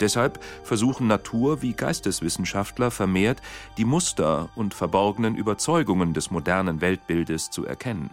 Deshalb 0.00 0.42
versuchen 0.64 1.06
Natur- 1.06 1.62
wie 1.62 1.74
Geisteswissenschaftler 1.74 2.90
vermehrt, 2.90 3.40
die 3.76 3.84
Muster 3.84 4.48
und 4.56 4.74
verborgenen 4.74 5.36
Überzeugungen 5.36 6.14
des 6.14 6.30
modernen 6.30 6.80
Weltbildes 6.80 7.50
zu 7.50 7.64
erkennen. 7.64 8.10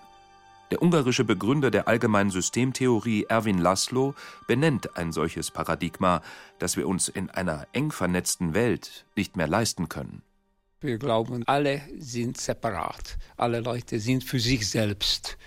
Der 0.71 0.81
ungarische 0.81 1.25
Begründer 1.25 1.71
der 1.71 1.87
allgemeinen 1.87 2.29
Systemtheorie 2.29 3.25
Erwin 3.27 3.57
Laszlo 3.57 4.13
benennt 4.47 4.95
ein 4.95 5.11
solches 5.11 5.51
Paradigma, 5.51 6.21
das 6.59 6.77
wir 6.77 6.87
uns 6.87 7.09
in 7.09 7.29
einer 7.29 7.67
eng 7.73 7.91
vernetzten 7.91 8.53
Welt 8.53 9.05
nicht 9.15 9.35
mehr 9.35 9.47
leisten 9.47 9.89
können. 9.89 10.21
Wir 10.83 10.97
glauben, 10.97 11.43
alle 11.45 11.81
sind 11.99 12.41
separat. 12.41 13.19
Alle 13.37 13.59
Leute 13.59 13.99
sind 13.99 14.23
für 14.23 14.39
sich 14.39 14.67
selbst. 14.67 15.37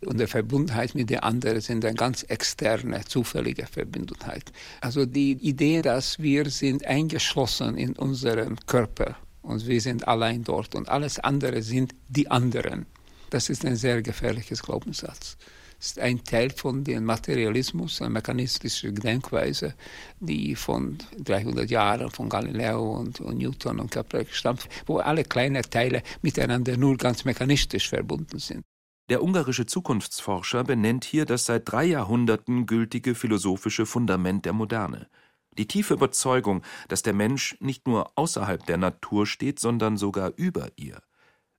Und 0.00 0.18
die 0.18 0.26
Verbundenheit 0.26 0.94
mit 0.94 1.10
den 1.10 1.18
anderen 1.18 1.60
sind 1.60 1.84
eine 1.84 1.94
ganz 1.94 2.22
externe, 2.22 3.04
zufällige 3.04 3.66
Verbundenheit. 3.66 4.50
Also 4.80 5.04
die 5.04 5.32
Idee, 5.32 5.82
dass 5.82 6.18
wir 6.20 6.48
sind 6.48 6.86
eingeschlossen 6.86 7.76
in 7.76 7.96
unserem 7.96 8.56
Körper 8.64 9.16
und 9.42 9.66
wir 9.66 9.80
sind 9.82 10.08
allein 10.08 10.42
dort 10.42 10.74
und 10.74 10.88
alles 10.88 11.18
andere 11.18 11.60
sind 11.60 11.94
die 12.08 12.30
anderen. 12.30 12.86
Das 13.28 13.50
ist 13.50 13.66
ein 13.66 13.76
sehr 13.76 14.00
gefährliches 14.00 14.62
Glaubenssatz 14.62 15.36
ist 15.78 15.98
ein 15.98 16.24
Teil 16.24 16.50
von 16.50 16.82
dem 16.82 17.04
Materialismus, 17.04 18.02
eine 18.02 18.10
mechanistische 18.10 18.92
Denkweise, 18.92 19.74
die 20.18 20.56
von 20.56 20.98
300 21.18 21.70
Jahren 21.70 22.10
von 22.10 22.28
Galileo 22.28 22.96
und, 22.98 23.20
und 23.20 23.38
Newton 23.38 23.80
und 23.80 23.90
Kepler 23.90 24.24
stammt, 24.30 24.68
wo 24.86 24.98
alle 24.98 25.24
kleinen 25.24 25.62
Teile 25.62 26.02
miteinander 26.22 26.76
nur 26.76 26.96
ganz 26.96 27.24
mechanistisch 27.24 27.88
verbunden 27.88 28.38
sind. 28.38 28.62
Der 29.08 29.22
ungarische 29.22 29.64
Zukunftsforscher 29.64 30.64
benennt 30.64 31.04
hier 31.04 31.24
das 31.24 31.46
seit 31.46 31.70
drei 31.70 31.84
Jahrhunderten 31.84 32.66
gültige 32.66 33.14
philosophische 33.14 33.86
Fundament 33.86 34.44
der 34.44 34.52
Moderne. 34.52 35.08
Die 35.56 35.66
tiefe 35.66 35.94
Überzeugung, 35.94 36.62
dass 36.88 37.02
der 37.02 37.14
Mensch 37.14 37.56
nicht 37.60 37.88
nur 37.88 38.12
außerhalb 38.16 38.64
der 38.66 38.76
Natur 38.76 39.26
steht, 39.26 39.58
sondern 39.58 39.96
sogar 39.96 40.32
über 40.36 40.68
ihr. 40.76 41.00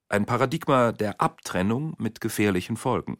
Ein 0.08 0.26
Paradigma 0.26 0.92
der 0.92 1.20
Abtrennung 1.20 1.94
mit 1.98 2.20
gefährlichen 2.20 2.76
Folgen. 2.76 3.18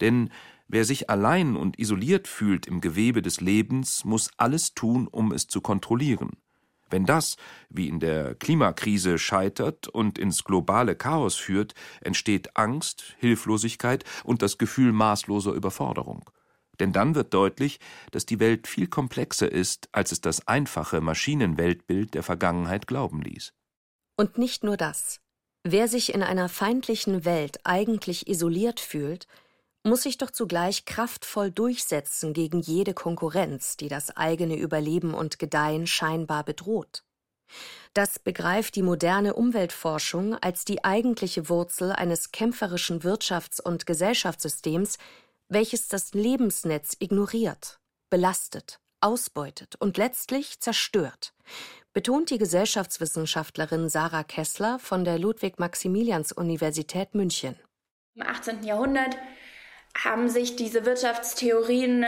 Denn 0.00 0.30
wer 0.68 0.84
sich 0.84 1.10
allein 1.10 1.56
und 1.56 1.78
isoliert 1.78 2.28
fühlt 2.28 2.66
im 2.66 2.80
Gewebe 2.80 3.22
des 3.22 3.40
Lebens, 3.40 4.04
muss 4.04 4.30
alles 4.36 4.74
tun, 4.74 5.06
um 5.06 5.32
es 5.32 5.46
zu 5.46 5.60
kontrollieren. 5.60 6.30
Wenn 6.88 7.04
das, 7.04 7.36
wie 7.68 7.88
in 7.88 7.98
der 7.98 8.34
Klimakrise, 8.36 9.18
scheitert 9.18 9.88
und 9.88 10.18
ins 10.18 10.44
globale 10.44 10.94
Chaos 10.94 11.34
führt, 11.34 11.74
entsteht 12.00 12.56
Angst, 12.56 13.16
Hilflosigkeit 13.18 14.04
und 14.22 14.42
das 14.42 14.56
Gefühl 14.56 14.92
maßloser 14.92 15.52
Überforderung. 15.52 16.30
Denn 16.78 16.92
dann 16.92 17.14
wird 17.14 17.34
deutlich, 17.34 17.80
dass 18.12 18.26
die 18.26 18.38
Welt 18.38 18.68
viel 18.68 18.86
komplexer 18.86 19.50
ist, 19.50 19.88
als 19.92 20.12
es 20.12 20.20
das 20.20 20.46
einfache 20.46 21.00
Maschinenweltbild 21.00 22.14
der 22.14 22.22
Vergangenheit 22.22 22.86
glauben 22.86 23.22
ließ. 23.22 23.52
Und 24.16 24.38
nicht 24.38 24.62
nur 24.62 24.76
das. 24.76 25.20
Wer 25.64 25.88
sich 25.88 26.14
in 26.14 26.22
einer 26.22 26.48
feindlichen 26.48 27.24
Welt 27.24 27.58
eigentlich 27.64 28.28
isoliert 28.28 28.78
fühlt, 28.78 29.26
muss 29.86 30.02
sich 30.02 30.18
doch 30.18 30.30
zugleich 30.30 30.84
kraftvoll 30.84 31.50
durchsetzen 31.50 32.32
gegen 32.32 32.60
jede 32.60 32.92
Konkurrenz, 32.92 33.76
die 33.76 33.88
das 33.88 34.16
eigene 34.16 34.56
Überleben 34.56 35.14
und 35.14 35.38
Gedeihen 35.38 35.86
scheinbar 35.86 36.44
bedroht. 36.44 37.04
Das 37.94 38.18
begreift 38.18 38.74
die 38.74 38.82
moderne 38.82 39.34
Umweltforschung 39.34 40.34
als 40.34 40.64
die 40.64 40.84
eigentliche 40.84 41.48
Wurzel 41.48 41.92
eines 41.92 42.32
kämpferischen 42.32 43.00
Wirtschafts- 43.00 43.62
und 43.62 43.86
Gesellschaftssystems, 43.86 44.98
welches 45.48 45.88
das 45.88 46.12
Lebensnetz 46.12 46.96
ignoriert, 46.98 47.78
belastet, 48.10 48.80
ausbeutet 49.00 49.76
und 49.76 49.96
letztlich 49.96 50.60
zerstört, 50.60 51.32
betont 51.92 52.30
die 52.30 52.38
Gesellschaftswissenschaftlerin 52.38 53.88
Sarah 53.88 54.24
Kessler 54.24 54.80
von 54.80 55.04
der 55.04 55.18
Ludwig-Maximilians-Universität 55.18 57.14
München. 57.14 57.56
Im 58.16 58.22
18. 58.22 58.64
Jahrhundert 58.64 59.16
haben 60.04 60.28
sich 60.28 60.56
diese 60.56 60.84
Wirtschaftstheorien 60.84 62.04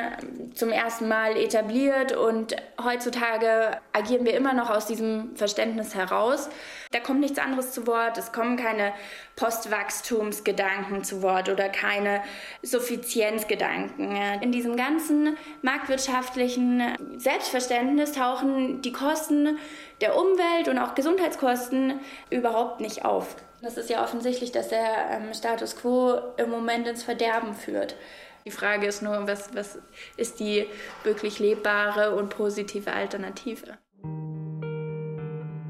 zum 0.54 0.70
ersten 0.70 1.08
Mal 1.08 1.36
etabliert 1.36 2.14
und 2.14 2.54
heutzutage 2.82 3.78
agieren 3.92 4.26
wir 4.26 4.34
immer 4.34 4.52
noch 4.52 4.68
aus 4.70 4.86
diesem 4.86 5.34
Verständnis 5.36 5.94
heraus. 5.94 6.50
Da 6.90 7.00
kommt 7.00 7.20
nichts 7.20 7.38
anderes 7.38 7.72
zu 7.72 7.86
Wort, 7.86 8.18
es 8.18 8.32
kommen 8.32 8.56
keine 8.56 8.92
Postwachstumsgedanken 9.36 11.02
zu 11.02 11.22
Wort 11.22 11.48
oder 11.48 11.68
keine 11.68 12.22
Suffizienzgedanken. 12.62 14.16
In 14.42 14.52
diesem 14.52 14.76
ganzen 14.76 15.36
marktwirtschaftlichen 15.62 16.82
Selbstverständnis 17.16 18.12
tauchen 18.12 18.82
die 18.82 18.92
Kosten 18.92 19.58
der 20.00 20.16
Umwelt 20.16 20.68
und 20.68 20.78
auch 20.78 20.94
Gesundheitskosten 20.94 22.00
überhaupt 22.30 22.80
nicht 22.80 23.04
auf. 23.04 23.36
Das 23.60 23.76
ist 23.76 23.90
ja 23.90 24.04
offensichtlich, 24.04 24.52
dass 24.52 24.68
der 24.68 25.10
ähm, 25.10 25.34
Status 25.34 25.76
quo 25.76 26.14
im 26.36 26.50
Moment 26.50 26.86
ins 26.86 27.02
Verderben 27.02 27.54
führt. 27.54 27.96
Die 28.44 28.50
Frage 28.50 28.86
ist 28.86 29.02
nur, 29.02 29.26
was, 29.26 29.54
was 29.54 29.78
ist 30.16 30.40
die 30.40 30.66
wirklich 31.02 31.38
lebbare 31.38 32.14
und 32.14 32.30
positive 32.30 32.92
Alternative? 32.92 33.78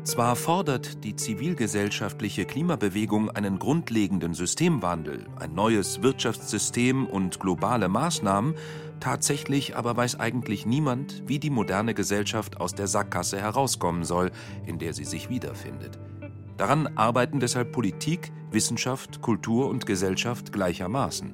Zwar 0.04 0.37
fordert 0.37 1.04
die 1.04 1.16
zivilgesellschaftliche 1.16 2.47
Klimabewegung 2.47 3.30
einen 3.30 3.59
grundlegenden 3.59 4.33
Systemwandel, 4.33 5.26
ein 5.38 5.54
neues 5.54 6.02
Wirtschaftssystem 6.02 7.07
und 7.07 7.40
globale 7.40 7.88
Maßnahmen, 7.88 8.54
tatsächlich 9.00 9.76
aber 9.76 9.97
weiß 9.97 10.18
eigentlich 10.18 10.64
niemand, 10.64 11.23
wie 11.26 11.38
die 11.38 11.50
moderne 11.50 11.92
Gesellschaft 11.95 12.61
aus 12.61 12.75
der 12.75 12.87
Sackgasse 12.87 13.38
herauskommen 13.38 14.04
soll, 14.04 14.30
in 14.66 14.78
der 14.78 14.95
sie 14.95 15.04
sich 15.04 15.28
wiederfindet. 15.28 15.99
Daran 16.58 16.88
arbeiten 16.96 17.38
deshalb 17.38 17.70
Politik, 17.70 18.32
Wissenschaft, 18.50 19.22
Kultur 19.22 19.68
und 19.68 19.86
Gesellschaft 19.86 20.52
gleichermaßen. 20.52 21.32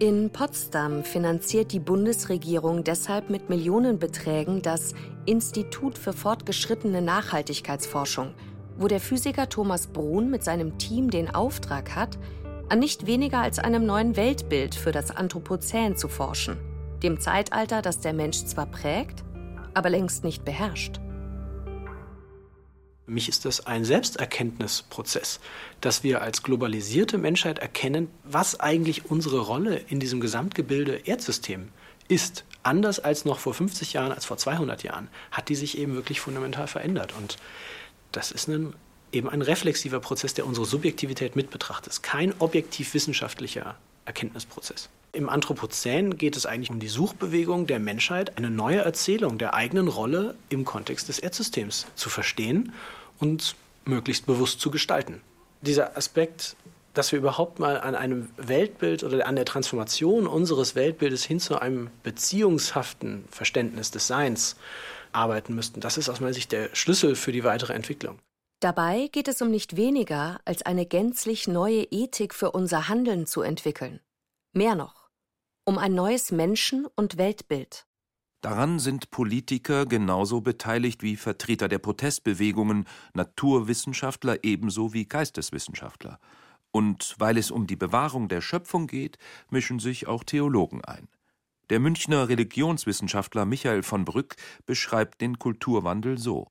In 0.00 0.30
Potsdam 0.30 1.04
finanziert 1.04 1.70
die 1.70 1.78
Bundesregierung 1.78 2.82
deshalb 2.82 3.30
mit 3.30 3.48
Millionenbeträgen 3.48 4.60
das 4.60 4.92
Institut 5.24 5.96
für 5.96 6.12
fortgeschrittene 6.12 7.00
Nachhaltigkeitsforschung, 7.00 8.34
wo 8.76 8.88
der 8.88 8.98
Physiker 8.98 9.48
Thomas 9.48 9.86
Brun 9.86 10.30
mit 10.30 10.42
seinem 10.42 10.78
Team 10.78 11.10
den 11.10 11.32
Auftrag 11.32 11.94
hat, 11.94 12.18
an 12.68 12.80
nicht 12.80 13.06
weniger 13.06 13.38
als 13.38 13.60
einem 13.60 13.86
neuen 13.86 14.16
Weltbild 14.16 14.74
für 14.74 14.90
das 14.90 15.12
Anthropozän 15.12 15.96
zu 15.96 16.08
forschen, 16.08 16.58
dem 17.04 17.20
Zeitalter, 17.20 17.82
das 17.82 18.00
der 18.00 18.14
Mensch 18.14 18.44
zwar 18.44 18.66
prägt, 18.66 19.22
aber 19.74 19.90
längst 19.90 20.24
nicht 20.24 20.44
beherrscht. 20.44 21.00
Für 23.04 23.10
mich 23.10 23.28
ist 23.28 23.44
das 23.44 23.66
ein 23.66 23.84
Selbsterkenntnisprozess, 23.84 25.40
dass 25.82 26.02
wir 26.02 26.22
als 26.22 26.42
globalisierte 26.42 27.18
Menschheit 27.18 27.58
erkennen, 27.58 28.08
was 28.24 28.60
eigentlich 28.60 29.10
unsere 29.10 29.40
Rolle 29.40 29.76
in 29.76 30.00
diesem 30.00 30.20
Gesamtgebilde 30.20 31.02
Erdsystem 31.04 31.68
ist. 32.08 32.44
Anders 32.62 33.00
als 33.00 33.26
noch 33.26 33.40
vor 33.40 33.52
50 33.52 33.92
Jahren, 33.92 34.12
als 34.12 34.24
vor 34.24 34.38
200 34.38 34.82
Jahren, 34.84 35.08
hat 35.30 35.50
die 35.50 35.54
sich 35.54 35.76
eben 35.76 35.94
wirklich 35.94 36.20
fundamental 36.20 36.66
verändert. 36.66 37.12
Und 37.18 37.36
das 38.10 38.30
ist 38.30 38.48
ein, 38.48 38.72
eben 39.12 39.28
ein 39.28 39.42
reflexiver 39.42 40.00
Prozess, 40.00 40.32
der 40.32 40.46
unsere 40.46 40.64
Subjektivität 40.64 41.36
mit 41.36 41.50
betrachtet. 41.50 42.02
Kein 42.02 42.32
objektiv 42.38 42.94
wissenschaftlicher 42.94 43.76
Erkenntnisprozess. 44.04 44.88
Im 45.12 45.28
Anthropozän 45.28 46.16
geht 46.16 46.36
es 46.36 46.44
eigentlich 46.44 46.70
um 46.70 46.80
die 46.80 46.88
Suchbewegung 46.88 47.68
der 47.68 47.78
Menschheit, 47.78 48.36
eine 48.36 48.50
neue 48.50 48.78
Erzählung 48.78 49.38
der 49.38 49.54
eigenen 49.54 49.86
Rolle 49.86 50.34
im 50.48 50.64
Kontext 50.64 51.08
des 51.08 51.20
Erdsystems 51.20 51.86
zu 51.94 52.10
verstehen 52.10 52.72
und 53.20 53.54
möglichst 53.84 54.26
bewusst 54.26 54.60
zu 54.60 54.72
gestalten. 54.72 55.20
Dieser 55.60 55.96
Aspekt, 55.96 56.56
dass 56.94 57.12
wir 57.12 57.18
überhaupt 57.20 57.60
mal 57.60 57.80
an 57.80 57.94
einem 57.94 58.28
Weltbild 58.36 59.04
oder 59.04 59.26
an 59.26 59.36
der 59.36 59.44
Transformation 59.44 60.26
unseres 60.26 60.74
Weltbildes 60.74 61.24
hin 61.24 61.38
zu 61.38 61.60
einem 61.60 61.90
beziehungshaften 62.02 63.24
Verständnis 63.30 63.92
des 63.92 64.08
Seins 64.08 64.56
arbeiten 65.12 65.54
müssten, 65.54 65.80
das 65.80 65.96
ist 65.96 66.08
aus 66.08 66.20
meiner 66.20 66.34
Sicht 66.34 66.50
der 66.50 66.70
Schlüssel 66.72 67.14
für 67.14 67.30
die 67.30 67.44
weitere 67.44 67.72
Entwicklung. 67.72 68.18
Dabei 68.64 69.10
geht 69.12 69.28
es 69.28 69.42
um 69.42 69.50
nicht 69.50 69.76
weniger, 69.76 70.40
als 70.46 70.62
eine 70.62 70.86
gänzlich 70.86 71.46
neue 71.46 71.82
Ethik 71.82 72.32
für 72.32 72.52
unser 72.52 72.88
Handeln 72.88 73.26
zu 73.26 73.42
entwickeln. 73.42 74.00
Mehr 74.54 74.74
noch 74.74 75.10
um 75.66 75.76
ein 75.76 75.94
neues 75.94 76.32
Menschen- 76.32 76.86
und 76.96 77.18
Weltbild. 77.18 77.86
Daran 78.40 78.78
sind 78.78 79.10
Politiker 79.10 79.84
genauso 79.84 80.40
beteiligt 80.40 81.02
wie 81.02 81.16
Vertreter 81.16 81.68
der 81.68 81.78
Protestbewegungen, 81.78 82.86
Naturwissenschaftler 83.12 84.42
ebenso 84.44 84.94
wie 84.94 85.04
Geisteswissenschaftler. 85.04 86.18
Und 86.70 87.16
weil 87.18 87.36
es 87.36 87.50
um 87.50 87.66
die 87.66 87.76
Bewahrung 87.76 88.28
der 88.28 88.40
Schöpfung 88.40 88.86
geht, 88.86 89.18
mischen 89.50 89.78
sich 89.78 90.06
auch 90.06 90.24
Theologen 90.24 90.82
ein. 90.86 91.08
Der 91.68 91.80
Münchner 91.80 92.30
Religionswissenschaftler 92.30 93.44
Michael 93.44 93.82
von 93.82 94.06
Brück 94.06 94.36
beschreibt 94.64 95.20
den 95.20 95.38
Kulturwandel 95.38 96.16
so. 96.16 96.48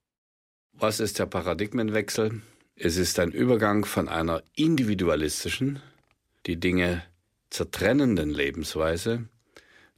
Was 0.76 0.98
ist 0.98 1.20
der 1.20 1.26
Paradigmenwechsel? 1.26 2.42
Es 2.74 2.96
ist 2.96 3.20
ein 3.20 3.30
Übergang 3.30 3.84
von 3.84 4.08
einer 4.08 4.42
individualistischen, 4.56 5.80
die 6.46 6.56
Dinge 6.56 7.04
zertrennenden 7.50 8.30
Lebensweise 8.30 9.28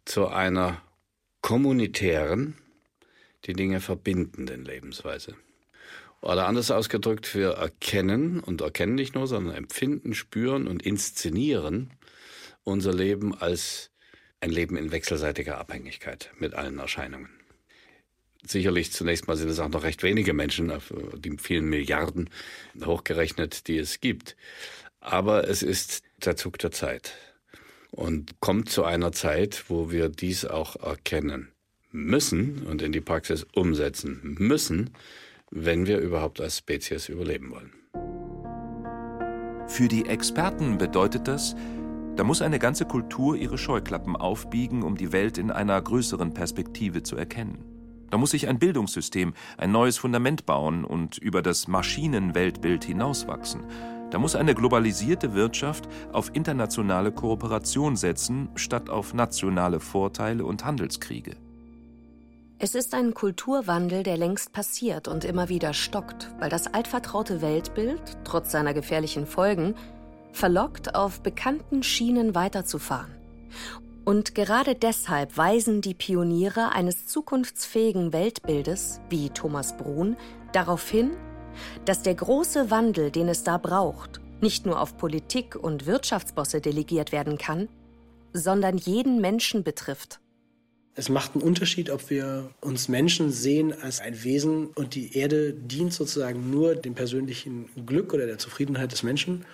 zu 0.05 0.29
einer 0.29 0.83
kommunitären, 1.41 2.59
die 3.47 3.55
Dinge 3.55 3.81
verbindenden 3.81 4.67
Lebensweise. 4.67 5.35
Oder 6.21 6.47
anders 6.47 6.71
ausgedrückt, 6.71 7.35
wir 7.35 7.53
erkennen 7.53 8.41
und 8.41 8.61
erkennen 8.61 8.97
nicht 8.97 9.15
nur, 9.15 9.27
sondern 9.27 9.55
empfinden, 9.55 10.15
spüren 10.15 10.69
und 10.69 10.83
inszenieren 10.83 11.91
unser 12.65 12.93
Leben 12.93 13.35
als 13.35 13.91
ein 14.41 14.51
Leben 14.51 14.77
in 14.77 14.93
wechselseitiger 14.93 15.57
Abhängigkeit 15.57 16.33
mit 16.39 16.53
allen 16.53 16.79
Erscheinungen. 16.79 17.36
Sicherlich 18.47 18.93
zunächst 18.93 19.27
mal 19.27 19.37
sind 19.37 19.49
es 19.49 19.59
auch 19.59 19.69
noch 19.69 19.83
recht 19.83 20.03
wenige 20.03 20.33
Menschen, 20.33 20.71
auf 20.71 20.95
die 21.17 21.37
vielen 21.39 21.69
Milliarden 21.69 22.31
hochgerechnet, 22.85 23.67
die 23.67 23.79
es 23.79 24.01
gibt. 24.01 24.37
Aber 25.01 25.49
es 25.49 25.63
ist 25.63 26.03
der 26.25 26.37
Zug 26.37 26.59
der 26.59 26.71
Zeit 26.71 27.15
und 27.91 28.41
kommt 28.41 28.69
zu 28.69 28.85
einer 28.85 29.13
Zeit, 29.13 29.65
wo 29.69 29.91
wir 29.91 30.09
dies 30.09 30.45
auch 30.45 30.77
erkennen 30.77 31.49
müssen 31.91 32.67
und 32.67 32.83
in 32.83 32.93
die 32.93 33.01
Praxis 33.01 33.47
umsetzen 33.55 34.37
müssen, 34.39 34.91
wenn 35.51 35.87
wir 35.87 35.99
überhaupt 35.99 36.41
als 36.41 36.59
Spezies 36.59 37.09
überleben 37.09 37.51
wollen. 37.51 37.73
Für 39.69 39.89
die 39.89 40.07
Experten 40.07 40.79
bedeutet 40.79 41.27
das, 41.27 41.57
da 42.17 42.25
muss 42.25 42.43
eine 42.43 42.59
ganze 42.59 42.85
Kultur 42.85 43.37
ihre 43.37 43.59
Scheuklappen 43.59 44.15
aufbiegen, 44.17 44.83
um 44.83 44.97
die 44.97 45.13
Welt 45.13 45.39
in 45.39 45.51
einer 45.51 45.81
größeren 45.81 46.33
Perspektive 46.33 47.03
zu 47.03 47.17
erkennen. 47.17 47.76
Da 48.11 48.19
muss 48.19 48.31
sich 48.31 48.49
ein 48.49 48.59
Bildungssystem 48.59 49.35
ein 49.59 49.73
neues 49.73 49.99
Fundament 49.99 50.47
bauen 50.47 50.85
und 50.85 51.19
über 51.19 51.42
das 51.42 51.69
Maschinenweltbild 51.69 52.85
hinauswachsen. 52.85 53.64
Da 54.11 54.19
muss 54.19 54.37
eine 54.37 54.55
globalisierte 54.55 55.35
Wirtschaft 55.35 55.88
auf 56.12 56.31
internationale 56.35 57.11
Kooperation 57.11 57.97
setzen, 57.97 58.49
statt 58.55 58.88
auf 58.88 59.14
nationale 59.14 59.81
Vorteile 59.81 60.45
und 60.45 60.64
Handelskriege. 60.64 61.37
Es 62.59 62.75
ist 62.75 62.95
ein 62.95 63.12
Kulturwandel, 63.12 64.03
der 64.03 64.16
längst 64.16 64.53
passiert 64.53 65.09
und 65.09 65.25
immer 65.25 65.51
wieder 65.51 65.75
stockt, 65.75 66.31
weil 66.38 66.49
das 66.49 66.73
altvertraute 66.73 67.42
Weltbild, 67.42 68.01
trotz 68.25 68.51
seiner 68.51 68.73
gefährlichen 68.73 69.27
Folgen, 69.27 69.75
verlockt, 70.33 70.95
auf 70.95 71.21
bekannten 71.21 71.83
Schienen 71.83 72.35
weiterzufahren. 72.35 73.11
Und 74.07 74.37
gerade 74.37 74.77
deshalb 74.77 75.37
weisen 75.37 75.81
die 75.81 75.92
Pioniere 75.92 76.71
eines 76.71 77.09
zukunftsfähigen 77.09 78.12
Weltbildes, 78.12 79.01
wie 79.11 79.31
Thomas 79.31 79.77
Brun, 79.77 80.16
darauf 80.53 80.88
hin, 80.88 81.11
dass 81.87 82.05
der 82.05 82.14
große 82.14 82.71
Wandel, 82.71 83.11
den 83.11 83.27
es 83.27 83.42
da 83.42 83.59
braucht, 83.59 84.21
nicht 84.40 84.64
nur 84.64 84.81
auf 84.81 84.97
Politik 84.97 85.57
und 85.57 85.87
Wirtschaftsbosse 85.87 86.61
delegiert 86.61 87.11
werden 87.11 87.37
kann, 87.37 87.69
sondern 88.33 88.79
jeden 88.79 89.21
Menschen 89.21 89.64
betrifft. 89.64 90.21
Es 90.95 91.09
macht 91.09 91.35
einen 91.35 91.42
Unterschied, 91.42 91.90
ob 91.90 92.09
wir 92.09 92.51
uns 92.61 92.87
Menschen 92.87 93.33
sehen 93.33 93.75
als 93.83 93.99
ein 93.99 94.23
Wesen 94.23 94.69
und 94.69 94.95
die 94.95 95.19
Erde 95.19 95.53
dient 95.53 95.92
sozusagen 95.92 96.49
nur 96.49 96.77
dem 96.77 96.95
persönlichen 96.95 97.69
Glück 97.85 98.14
oder 98.14 98.27
der 98.27 98.38
Zufriedenheit 98.38 98.92
des 98.92 99.03
Menschen 99.03 99.45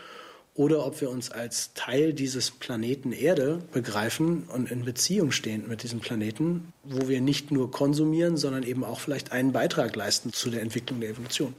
oder 0.55 0.85
ob 0.85 1.01
wir 1.01 1.11
uns 1.11 1.31
als 1.31 1.73
Teil 1.75 2.13
dieses 2.13 2.51
Planeten 2.51 3.13
Erde 3.13 3.63
begreifen 3.73 4.45
und 4.45 4.71
in 4.71 4.85
Beziehung 4.85 5.31
stehen 5.31 5.69
mit 5.69 5.83
diesem 5.83 6.01
Planeten, 6.01 6.73
wo 6.85 7.09
wir 7.09 7.21
nicht 7.21 7.51
nur 7.51 7.71
konsumieren, 7.71 8.37
sondern 8.37 8.63
eben 8.63 8.85
auch 8.85 9.01
vielleicht 9.01 9.33
einen 9.33 9.53
Beitrag 9.53 9.97
leisten 9.97 10.33
zu 10.33 10.51
der 10.51 10.63
Entwicklung 10.63 11.01
der 11.01 11.11
Evolution 11.11 11.55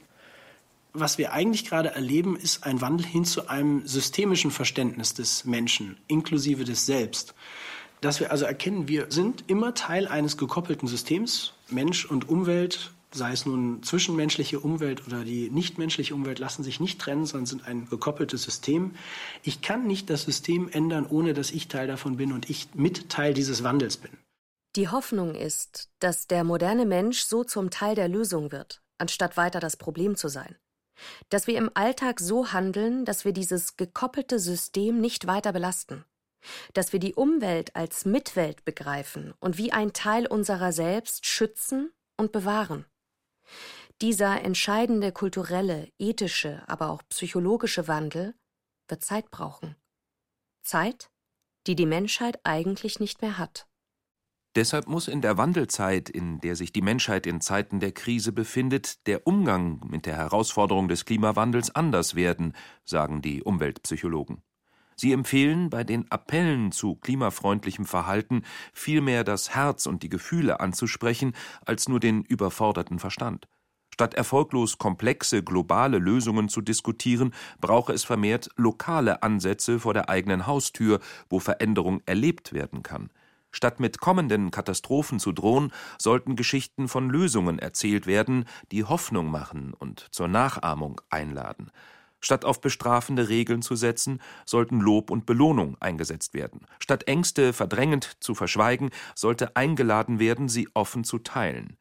was 0.94 1.18
wir 1.18 1.34
eigentlich 1.34 1.66
gerade 1.66 1.90
erleben, 1.90 2.36
ist 2.36 2.66
ein 2.66 2.80
Wandel 2.80 3.06
hin 3.06 3.26
zu 3.26 3.50
einem 3.50 3.86
systemischen 3.86 4.52
Verständnis 4.52 5.14
des 5.14 5.44
Menschen, 5.44 5.98
inklusive 6.08 6.64
des 6.64 6.86
Selbst. 6.86 7.34
Dass 8.02 8.20
wir 8.20 8.32
also 8.32 8.46
erkennen, 8.46 8.88
wir 8.88 9.08
sind 9.10 9.46
immer 9.48 9.74
Teil 9.74 10.08
eines 10.08 10.38
gekoppelten 10.38 10.88
Systems, 10.88 11.54
Mensch 11.70 12.06
und 12.06 12.30
Umwelt, 12.30 12.92
sei 13.14 13.32
es 13.32 13.46
nun 13.46 13.84
zwischenmenschliche 13.84 14.60
Umwelt 14.60 15.06
oder 15.08 15.24
die 15.24 15.50
nichtmenschliche 15.50 16.16
Umwelt, 16.16 16.40
lassen 16.40 16.64
sich 16.64 16.80
nicht 16.80 17.00
trennen, 17.00 17.26
sondern 17.26 17.46
sind 17.46 17.68
ein 17.68 17.88
gekoppeltes 17.90 18.44
System. 18.44 18.96
Ich 19.44 19.62
kann 19.62 19.88
nicht 19.88 20.10
das 20.10 20.24
System 20.24 20.70
ändern, 20.70 21.06
ohne 21.06 21.34
dass 21.34 21.52
ich 21.52 21.68
Teil 21.68 21.88
davon 21.88 22.18
bin 22.18 22.32
und 22.32 22.50
ich 22.50 22.70
mit 22.74 23.10
Teil 23.10 23.34
dieses 23.34 23.64
Wandels 23.64 23.98
bin. 23.98 24.12
Die 24.76 24.90
Hoffnung 24.90 25.36
ist, 25.36 25.90
dass 26.00 26.28
der 26.28 26.44
moderne 26.44 26.86
Mensch 26.86 27.22
so 27.22 27.44
zum 27.44 27.70
Teil 27.70 27.94
der 27.94 28.08
Lösung 28.08 28.52
wird, 28.52 28.82
anstatt 28.98 29.38
weiter 29.38 29.60
das 29.60 29.78
Problem 29.78 30.16
zu 30.16 30.30
sein. 30.30 30.56
Dass 31.30 31.48
wir 31.48 31.58
im 31.58 31.70
Alltag 31.74 32.20
so 32.20 32.54
handeln, 32.54 33.06
dass 33.06 33.26
wir 33.26 33.34
dieses 33.34 33.78
gekoppelte 33.78 34.40
System 34.40 35.00
nicht 35.00 35.28
weiter 35.28 35.54
belasten. 35.54 36.06
Dass 36.74 36.92
wir 36.92 37.00
die 37.00 37.14
Umwelt 37.14 37.76
als 37.76 38.06
Mitwelt 38.06 38.66
begreifen 38.66 39.34
und 39.40 39.58
wie 39.58 39.72
ein 39.72 39.94
Teil 39.94 40.26
unserer 40.26 40.72
selbst 40.72 41.26
schützen 41.26 41.92
und 42.18 42.32
bewahren. 42.32 42.86
Dieser 44.02 44.42
entscheidende 44.42 45.12
kulturelle, 45.12 45.90
ethische, 45.98 46.64
aber 46.68 46.90
auch 46.90 47.02
psychologische 47.10 47.88
Wandel 47.88 48.36
wird 48.88 49.04
Zeit 49.04 49.32
brauchen. 49.32 49.76
Zeit, 50.64 51.10
die 51.68 51.76
die 51.76 51.86
Menschheit 51.86 52.40
eigentlich 52.44 53.00
nicht 53.00 53.22
mehr 53.22 53.38
hat. 53.38 53.68
Deshalb 54.56 54.88
muss 54.88 55.08
in 55.08 55.22
der 55.22 55.38
Wandelzeit, 55.38 56.10
in 56.10 56.40
der 56.40 56.56
sich 56.56 56.72
die 56.72 56.84
Menschheit 56.84 57.26
in 57.26 57.42
Zeiten 57.42 57.80
der 57.80 57.92
Krise 57.92 58.32
befindet, 58.32 59.08
der 59.08 59.26
Umgang 59.26 59.82
mit 59.88 60.06
der 60.06 60.16
Herausforderung 60.16 60.88
des 60.88 61.06
Klimawandels 61.06 61.74
anders 61.74 62.14
werden, 62.14 62.54
sagen 62.86 63.24
die 63.24 63.42
Umweltpsychologen. 63.42 64.44
Sie 64.96 65.12
empfehlen, 65.12 65.70
bei 65.70 65.84
den 65.84 66.10
Appellen 66.12 66.72
zu 66.72 66.96
klimafreundlichem 66.96 67.86
Verhalten 67.86 68.44
vielmehr 68.74 69.24
das 69.24 69.56
Herz 69.56 69.86
und 69.86 70.04
die 70.04 70.10
Gefühle 70.10 70.60
anzusprechen, 70.60 71.34
als 71.66 71.88
nur 71.88 72.00
den 72.00 72.24
überforderten 72.24 73.00
Verstand. 73.00 73.48
Statt 73.94 74.16
erfolglos 74.16 74.80
komplexe 74.80 75.44
globale 75.44 76.00
Lösungen 76.00 76.50
zu 76.50 76.62
diskutieren, 76.62 77.32
brauche 77.62 77.94
es 77.94 78.04
vermehrt 78.04 78.50
lokale 78.56 79.22
Ansätze 79.22 79.80
vor 79.80 79.94
der 79.94 80.10
eigenen 80.10 80.48
Haustür, 80.48 81.00
wo 81.30 81.38
Veränderung 81.38 82.02
erlebt 82.08 82.54
werden 82.54 82.82
kann. 82.82 83.12
Statt 83.52 83.80
mit 83.80 84.00
kommenden 84.00 84.50
Katastrophen 84.50 85.20
zu 85.20 85.32
drohen, 85.32 85.72
sollten 86.00 86.36
Geschichten 86.36 86.88
von 86.88 87.08
Lösungen 87.08 87.60
erzählt 87.60 88.08
werden, 88.08 88.46
die 88.72 88.84
Hoffnung 88.84 89.28
machen 89.28 89.76
und 89.78 90.08
zur 90.10 90.28
Nachahmung 90.28 91.00
einladen. 91.12 91.70
Statt 92.24 92.46
auf 92.46 92.62
bestrafende 92.62 93.30
Regeln 93.30 93.62
zu 93.62 93.76
setzen, 93.76 94.22
sollten 94.46 94.80
Lob 94.80 95.12
und 95.12 95.26
Belohnung 95.26 95.78
eingesetzt 95.80 96.34
werden. 96.34 96.62
Statt 96.80 97.08
Ängste 97.08 97.54
verdrängend 97.54 98.18
zu 98.20 98.34
verschweigen, 98.34 98.90
sollte 99.14 99.56
eingeladen 99.56 100.20
werden, 100.20 100.50
sie 100.50 100.70
offen 100.74 101.04
zu 101.04 101.20
teilen. 101.20 101.78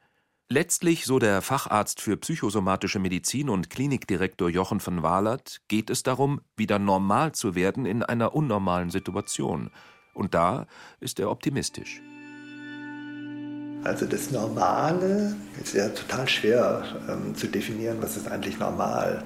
Letztlich, 0.49 1.07
so 1.07 1.19
der 1.19 1.41
Facharzt 1.41 2.01
für 2.01 2.19
psychosomatische 2.19 2.99
Medizin 2.99 3.49
und 3.49 3.71
Klinikdirektor 3.71 4.51
Jochen 4.51 4.81
von 4.81 5.03
Wahlert, 5.03 5.63
geht 5.69 5.89
es 5.89 6.03
darum, 6.03 6.43
wieder 6.57 6.79
normal 6.79 7.33
zu 7.33 7.55
werden 7.55 7.87
in 7.87 8.03
einer 8.03 8.35
unnormalen 8.35 8.91
Situation– 8.91 9.71
und 10.15 10.35
da 10.35 10.67
ist 11.01 11.21
er 11.21 11.31
optimistisch. 11.31 12.03
Also 13.85 14.07
das 14.07 14.31
Normale 14.31 15.35
ist 15.61 15.75
ja 15.75 15.89
total 15.89 16.29
schwer 16.29 16.85
ähm, 17.09 17.35
zu 17.35 17.49
definieren, 17.49 17.99
was 18.01 18.17
ist 18.17 18.29
eigentlich 18.29 18.59
normal. 18.59 19.25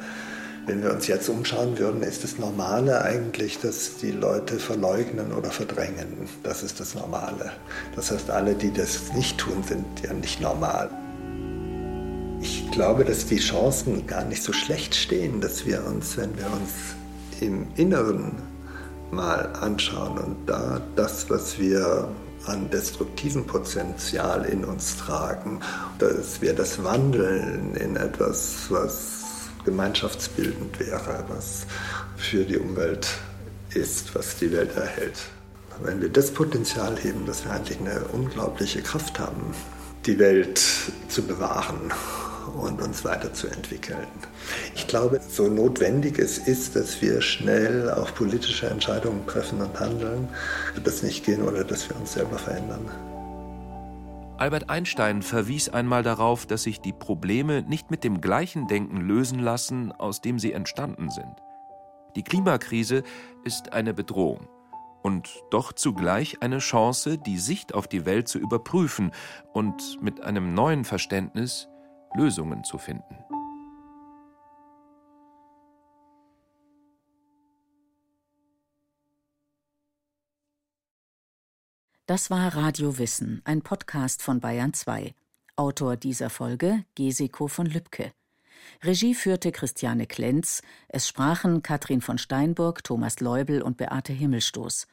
Wenn 0.66 0.82
wir 0.82 0.92
uns 0.92 1.06
jetzt 1.06 1.28
umschauen 1.28 1.78
würden, 1.78 2.02
ist 2.02 2.24
das 2.24 2.38
Normale 2.38 3.00
eigentlich, 3.02 3.60
dass 3.60 3.98
die 3.98 4.10
Leute 4.10 4.58
verleugnen 4.58 5.32
oder 5.32 5.52
verdrängen. 5.52 6.28
Das 6.42 6.64
ist 6.64 6.80
das 6.80 6.96
Normale. 6.96 7.52
Das 7.94 8.10
heißt, 8.10 8.30
alle, 8.30 8.56
die 8.56 8.72
das 8.72 9.12
nicht 9.12 9.38
tun, 9.38 9.62
sind 9.62 9.86
ja 10.02 10.12
nicht 10.12 10.40
normal. 10.40 10.90
Ich 12.40 12.68
glaube, 12.72 13.04
dass 13.04 13.26
die 13.26 13.38
Chancen 13.38 14.08
gar 14.08 14.24
nicht 14.24 14.42
so 14.42 14.52
schlecht 14.52 14.96
stehen, 14.96 15.40
dass 15.40 15.64
wir 15.64 15.84
uns, 15.86 16.16
wenn 16.16 16.36
wir 16.36 16.46
uns 16.46 16.96
im 17.40 17.68
Inneren 17.76 18.32
mal 19.12 19.52
anschauen 19.60 20.18
und 20.18 20.36
da 20.46 20.82
das, 20.96 21.30
was 21.30 21.60
wir 21.60 22.08
an 22.46 22.68
destruktivem 22.70 23.46
Potenzial 23.46 24.44
in 24.44 24.64
uns 24.64 24.96
tragen, 24.96 25.60
dass 26.00 26.40
wir 26.40 26.54
das 26.54 26.82
wandeln 26.82 27.76
in 27.76 27.94
etwas, 27.94 28.66
was 28.68 29.25
gemeinschaftsbildend 29.66 30.80
wäre, 30.80 31.24
was 31.28 31.66
für 32.16 32.44
die 32.44 32.56
Umwelt 32.56 33.08
ist, 33.74 34.14
was 34.14 34.36
die 34.36 34.50
Welt 34.52 34.74
erhält. 34.76 35.18
Wenn 35.82 36.00
wir 36.00 36.08
das 36.08 36.30
Potenzial 36.30 36.96
heben, 36.96 37.26
dass 37.26 37.44
wir 37.44 37.52
eigentlich 37.52 37.78
eine 37.78 38.00
unglaubliche 38.12 38.80
Kraft 38.80 39.18
haben, 39.18 39.54
die 40.06 40.18
Welt 40.18 40.62
zu 41.08 41.22
bewahren 41.22 41.92
und 42.54 42.80
uns 42.80 43.04
weiterzuentwickeln. 43.04 44.06
Ich 44.74 44.86
glaube, 44.86 45.20
so 45.28 45.48
notwendig 45.48 46.18
es 46.18 46.38
ist, 46.38 46.76
dass 46.76 47.02
wir 47.02 47.20
schnell 47.20 47.90
auch 47.90 48.14
politische 48.14 48.68
Entscheidungen 48.68 49.26
treffen 49.26 49.60
und 49.60 49.78
handeln, 49.78 50.28
wird 50.74 50.86
das 50.86 51.02
nicht 51.02 51.26
gehen 51.26 51.42
oder 51.42 51.64
dass 51.64 51.88
wir 51.88 51.96
uns 51.96 52.12
selber 52.14 52.38
verändern. 52.38 52.88
Albert 54.38 54.68
Einstein 54.68 55.22
verwies 55.22 55.70
einmal 55.70 56.02
darauf, 56.02 56.44
dass 56.44 56.64
sich 56.64 56.82
die 56.82 56.92
Probleme 56.92 57.62
nicht 57.62 57.90
mit 57.90 58.04
dem 58.04 58.20
gleichen 58.20 58.66
Denken 58.68 59.00
lösen 59.00 59.38
lassen, 59.38 59.92
aus 59.92 60.20
dem 60.20 60.38
sie 60.38 60.52
entstanden 60.52 61.08
sind. 61.08 61.42
Die 62.16 62.22
Klimakrise 62.22 63.02
ist 63.44 63.72
eine 63.72 63.94
Bedrohung 63.94 64.46
und 65.02 65.42
doch 65.50 65.72
zugleich 65.72 66.42
eine 66.42 66.58
Chance, 66.58 67.16
die 67.16 67.38
Sicht 67.38 67.74
auf 67.74 67.88
die 67.88 68.04
Welt 68.04 68.28
zu 68.28 68.38
überprüfen 68.38 69.12
und 69.54 70.02
mit 70.02 70.22
einem 70.22 70.52
neuen 70.52 70.84
Verständnis 70.84 71.68
Lösungen 72.14 72.62
zu 72.62 72.76
finden. 72.76 73.16
Das 82.06 82.30
war 82.30 82.54
Radio 82.54 82.98
Wissen, 82.98 83.42
ein 83.44 83.62
Podcast 83.62 84.22
von 84.22 84.38
Bayern 84.38 84.72
2. 84.72 85.12
Autor 85.56 85.96
dieser 85.96 86.30
Folge 86.30 86.84
Gesiko 86.94 87.48
von 87.48 87.66
Lübcke. 87.66 88.12
Regie 88.84 89.12
führte 89.12 89.50
Christiane 89.50 90.06
Klenz, 90.06 90.62
es 90.88 91.08
sprachen 91.08 91.62
Katrin 91.62 92.00
von 92.00 92.18
Steinburg, 92.18 92.84
Thomas 92.84 93.18
Leubel 93.18 93.60
und 93.60 93.76
Beate 93.76 94.12
Himmelstoß. 94.12 94.86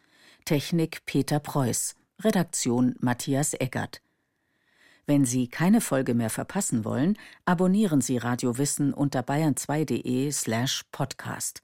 Technik 0.45 1.05
Peter 1.05 1.39
Preuß, 1.39 1.93
Redaktion 2.23 2.95
Matthias 2.99 3.53
Eggert. 3.53 4.01
Wenn 5.05 5.23
Sie 5.23 5.49
keine 5.49 5.81
Folge 5.81 6.15
mehr 6.15 6.31
verpassen 6.31 6.83
wollen, 6.83 7.19
abonnieren 7.45 8.01
Sie 8.01 8.17
Radio 8.17 8.57
Wissen 8.57 8.91
unter 8.91 9.21
bayern2.de 9.21 10.31
slash 10.31 10.83
podcast. 10.91 11.62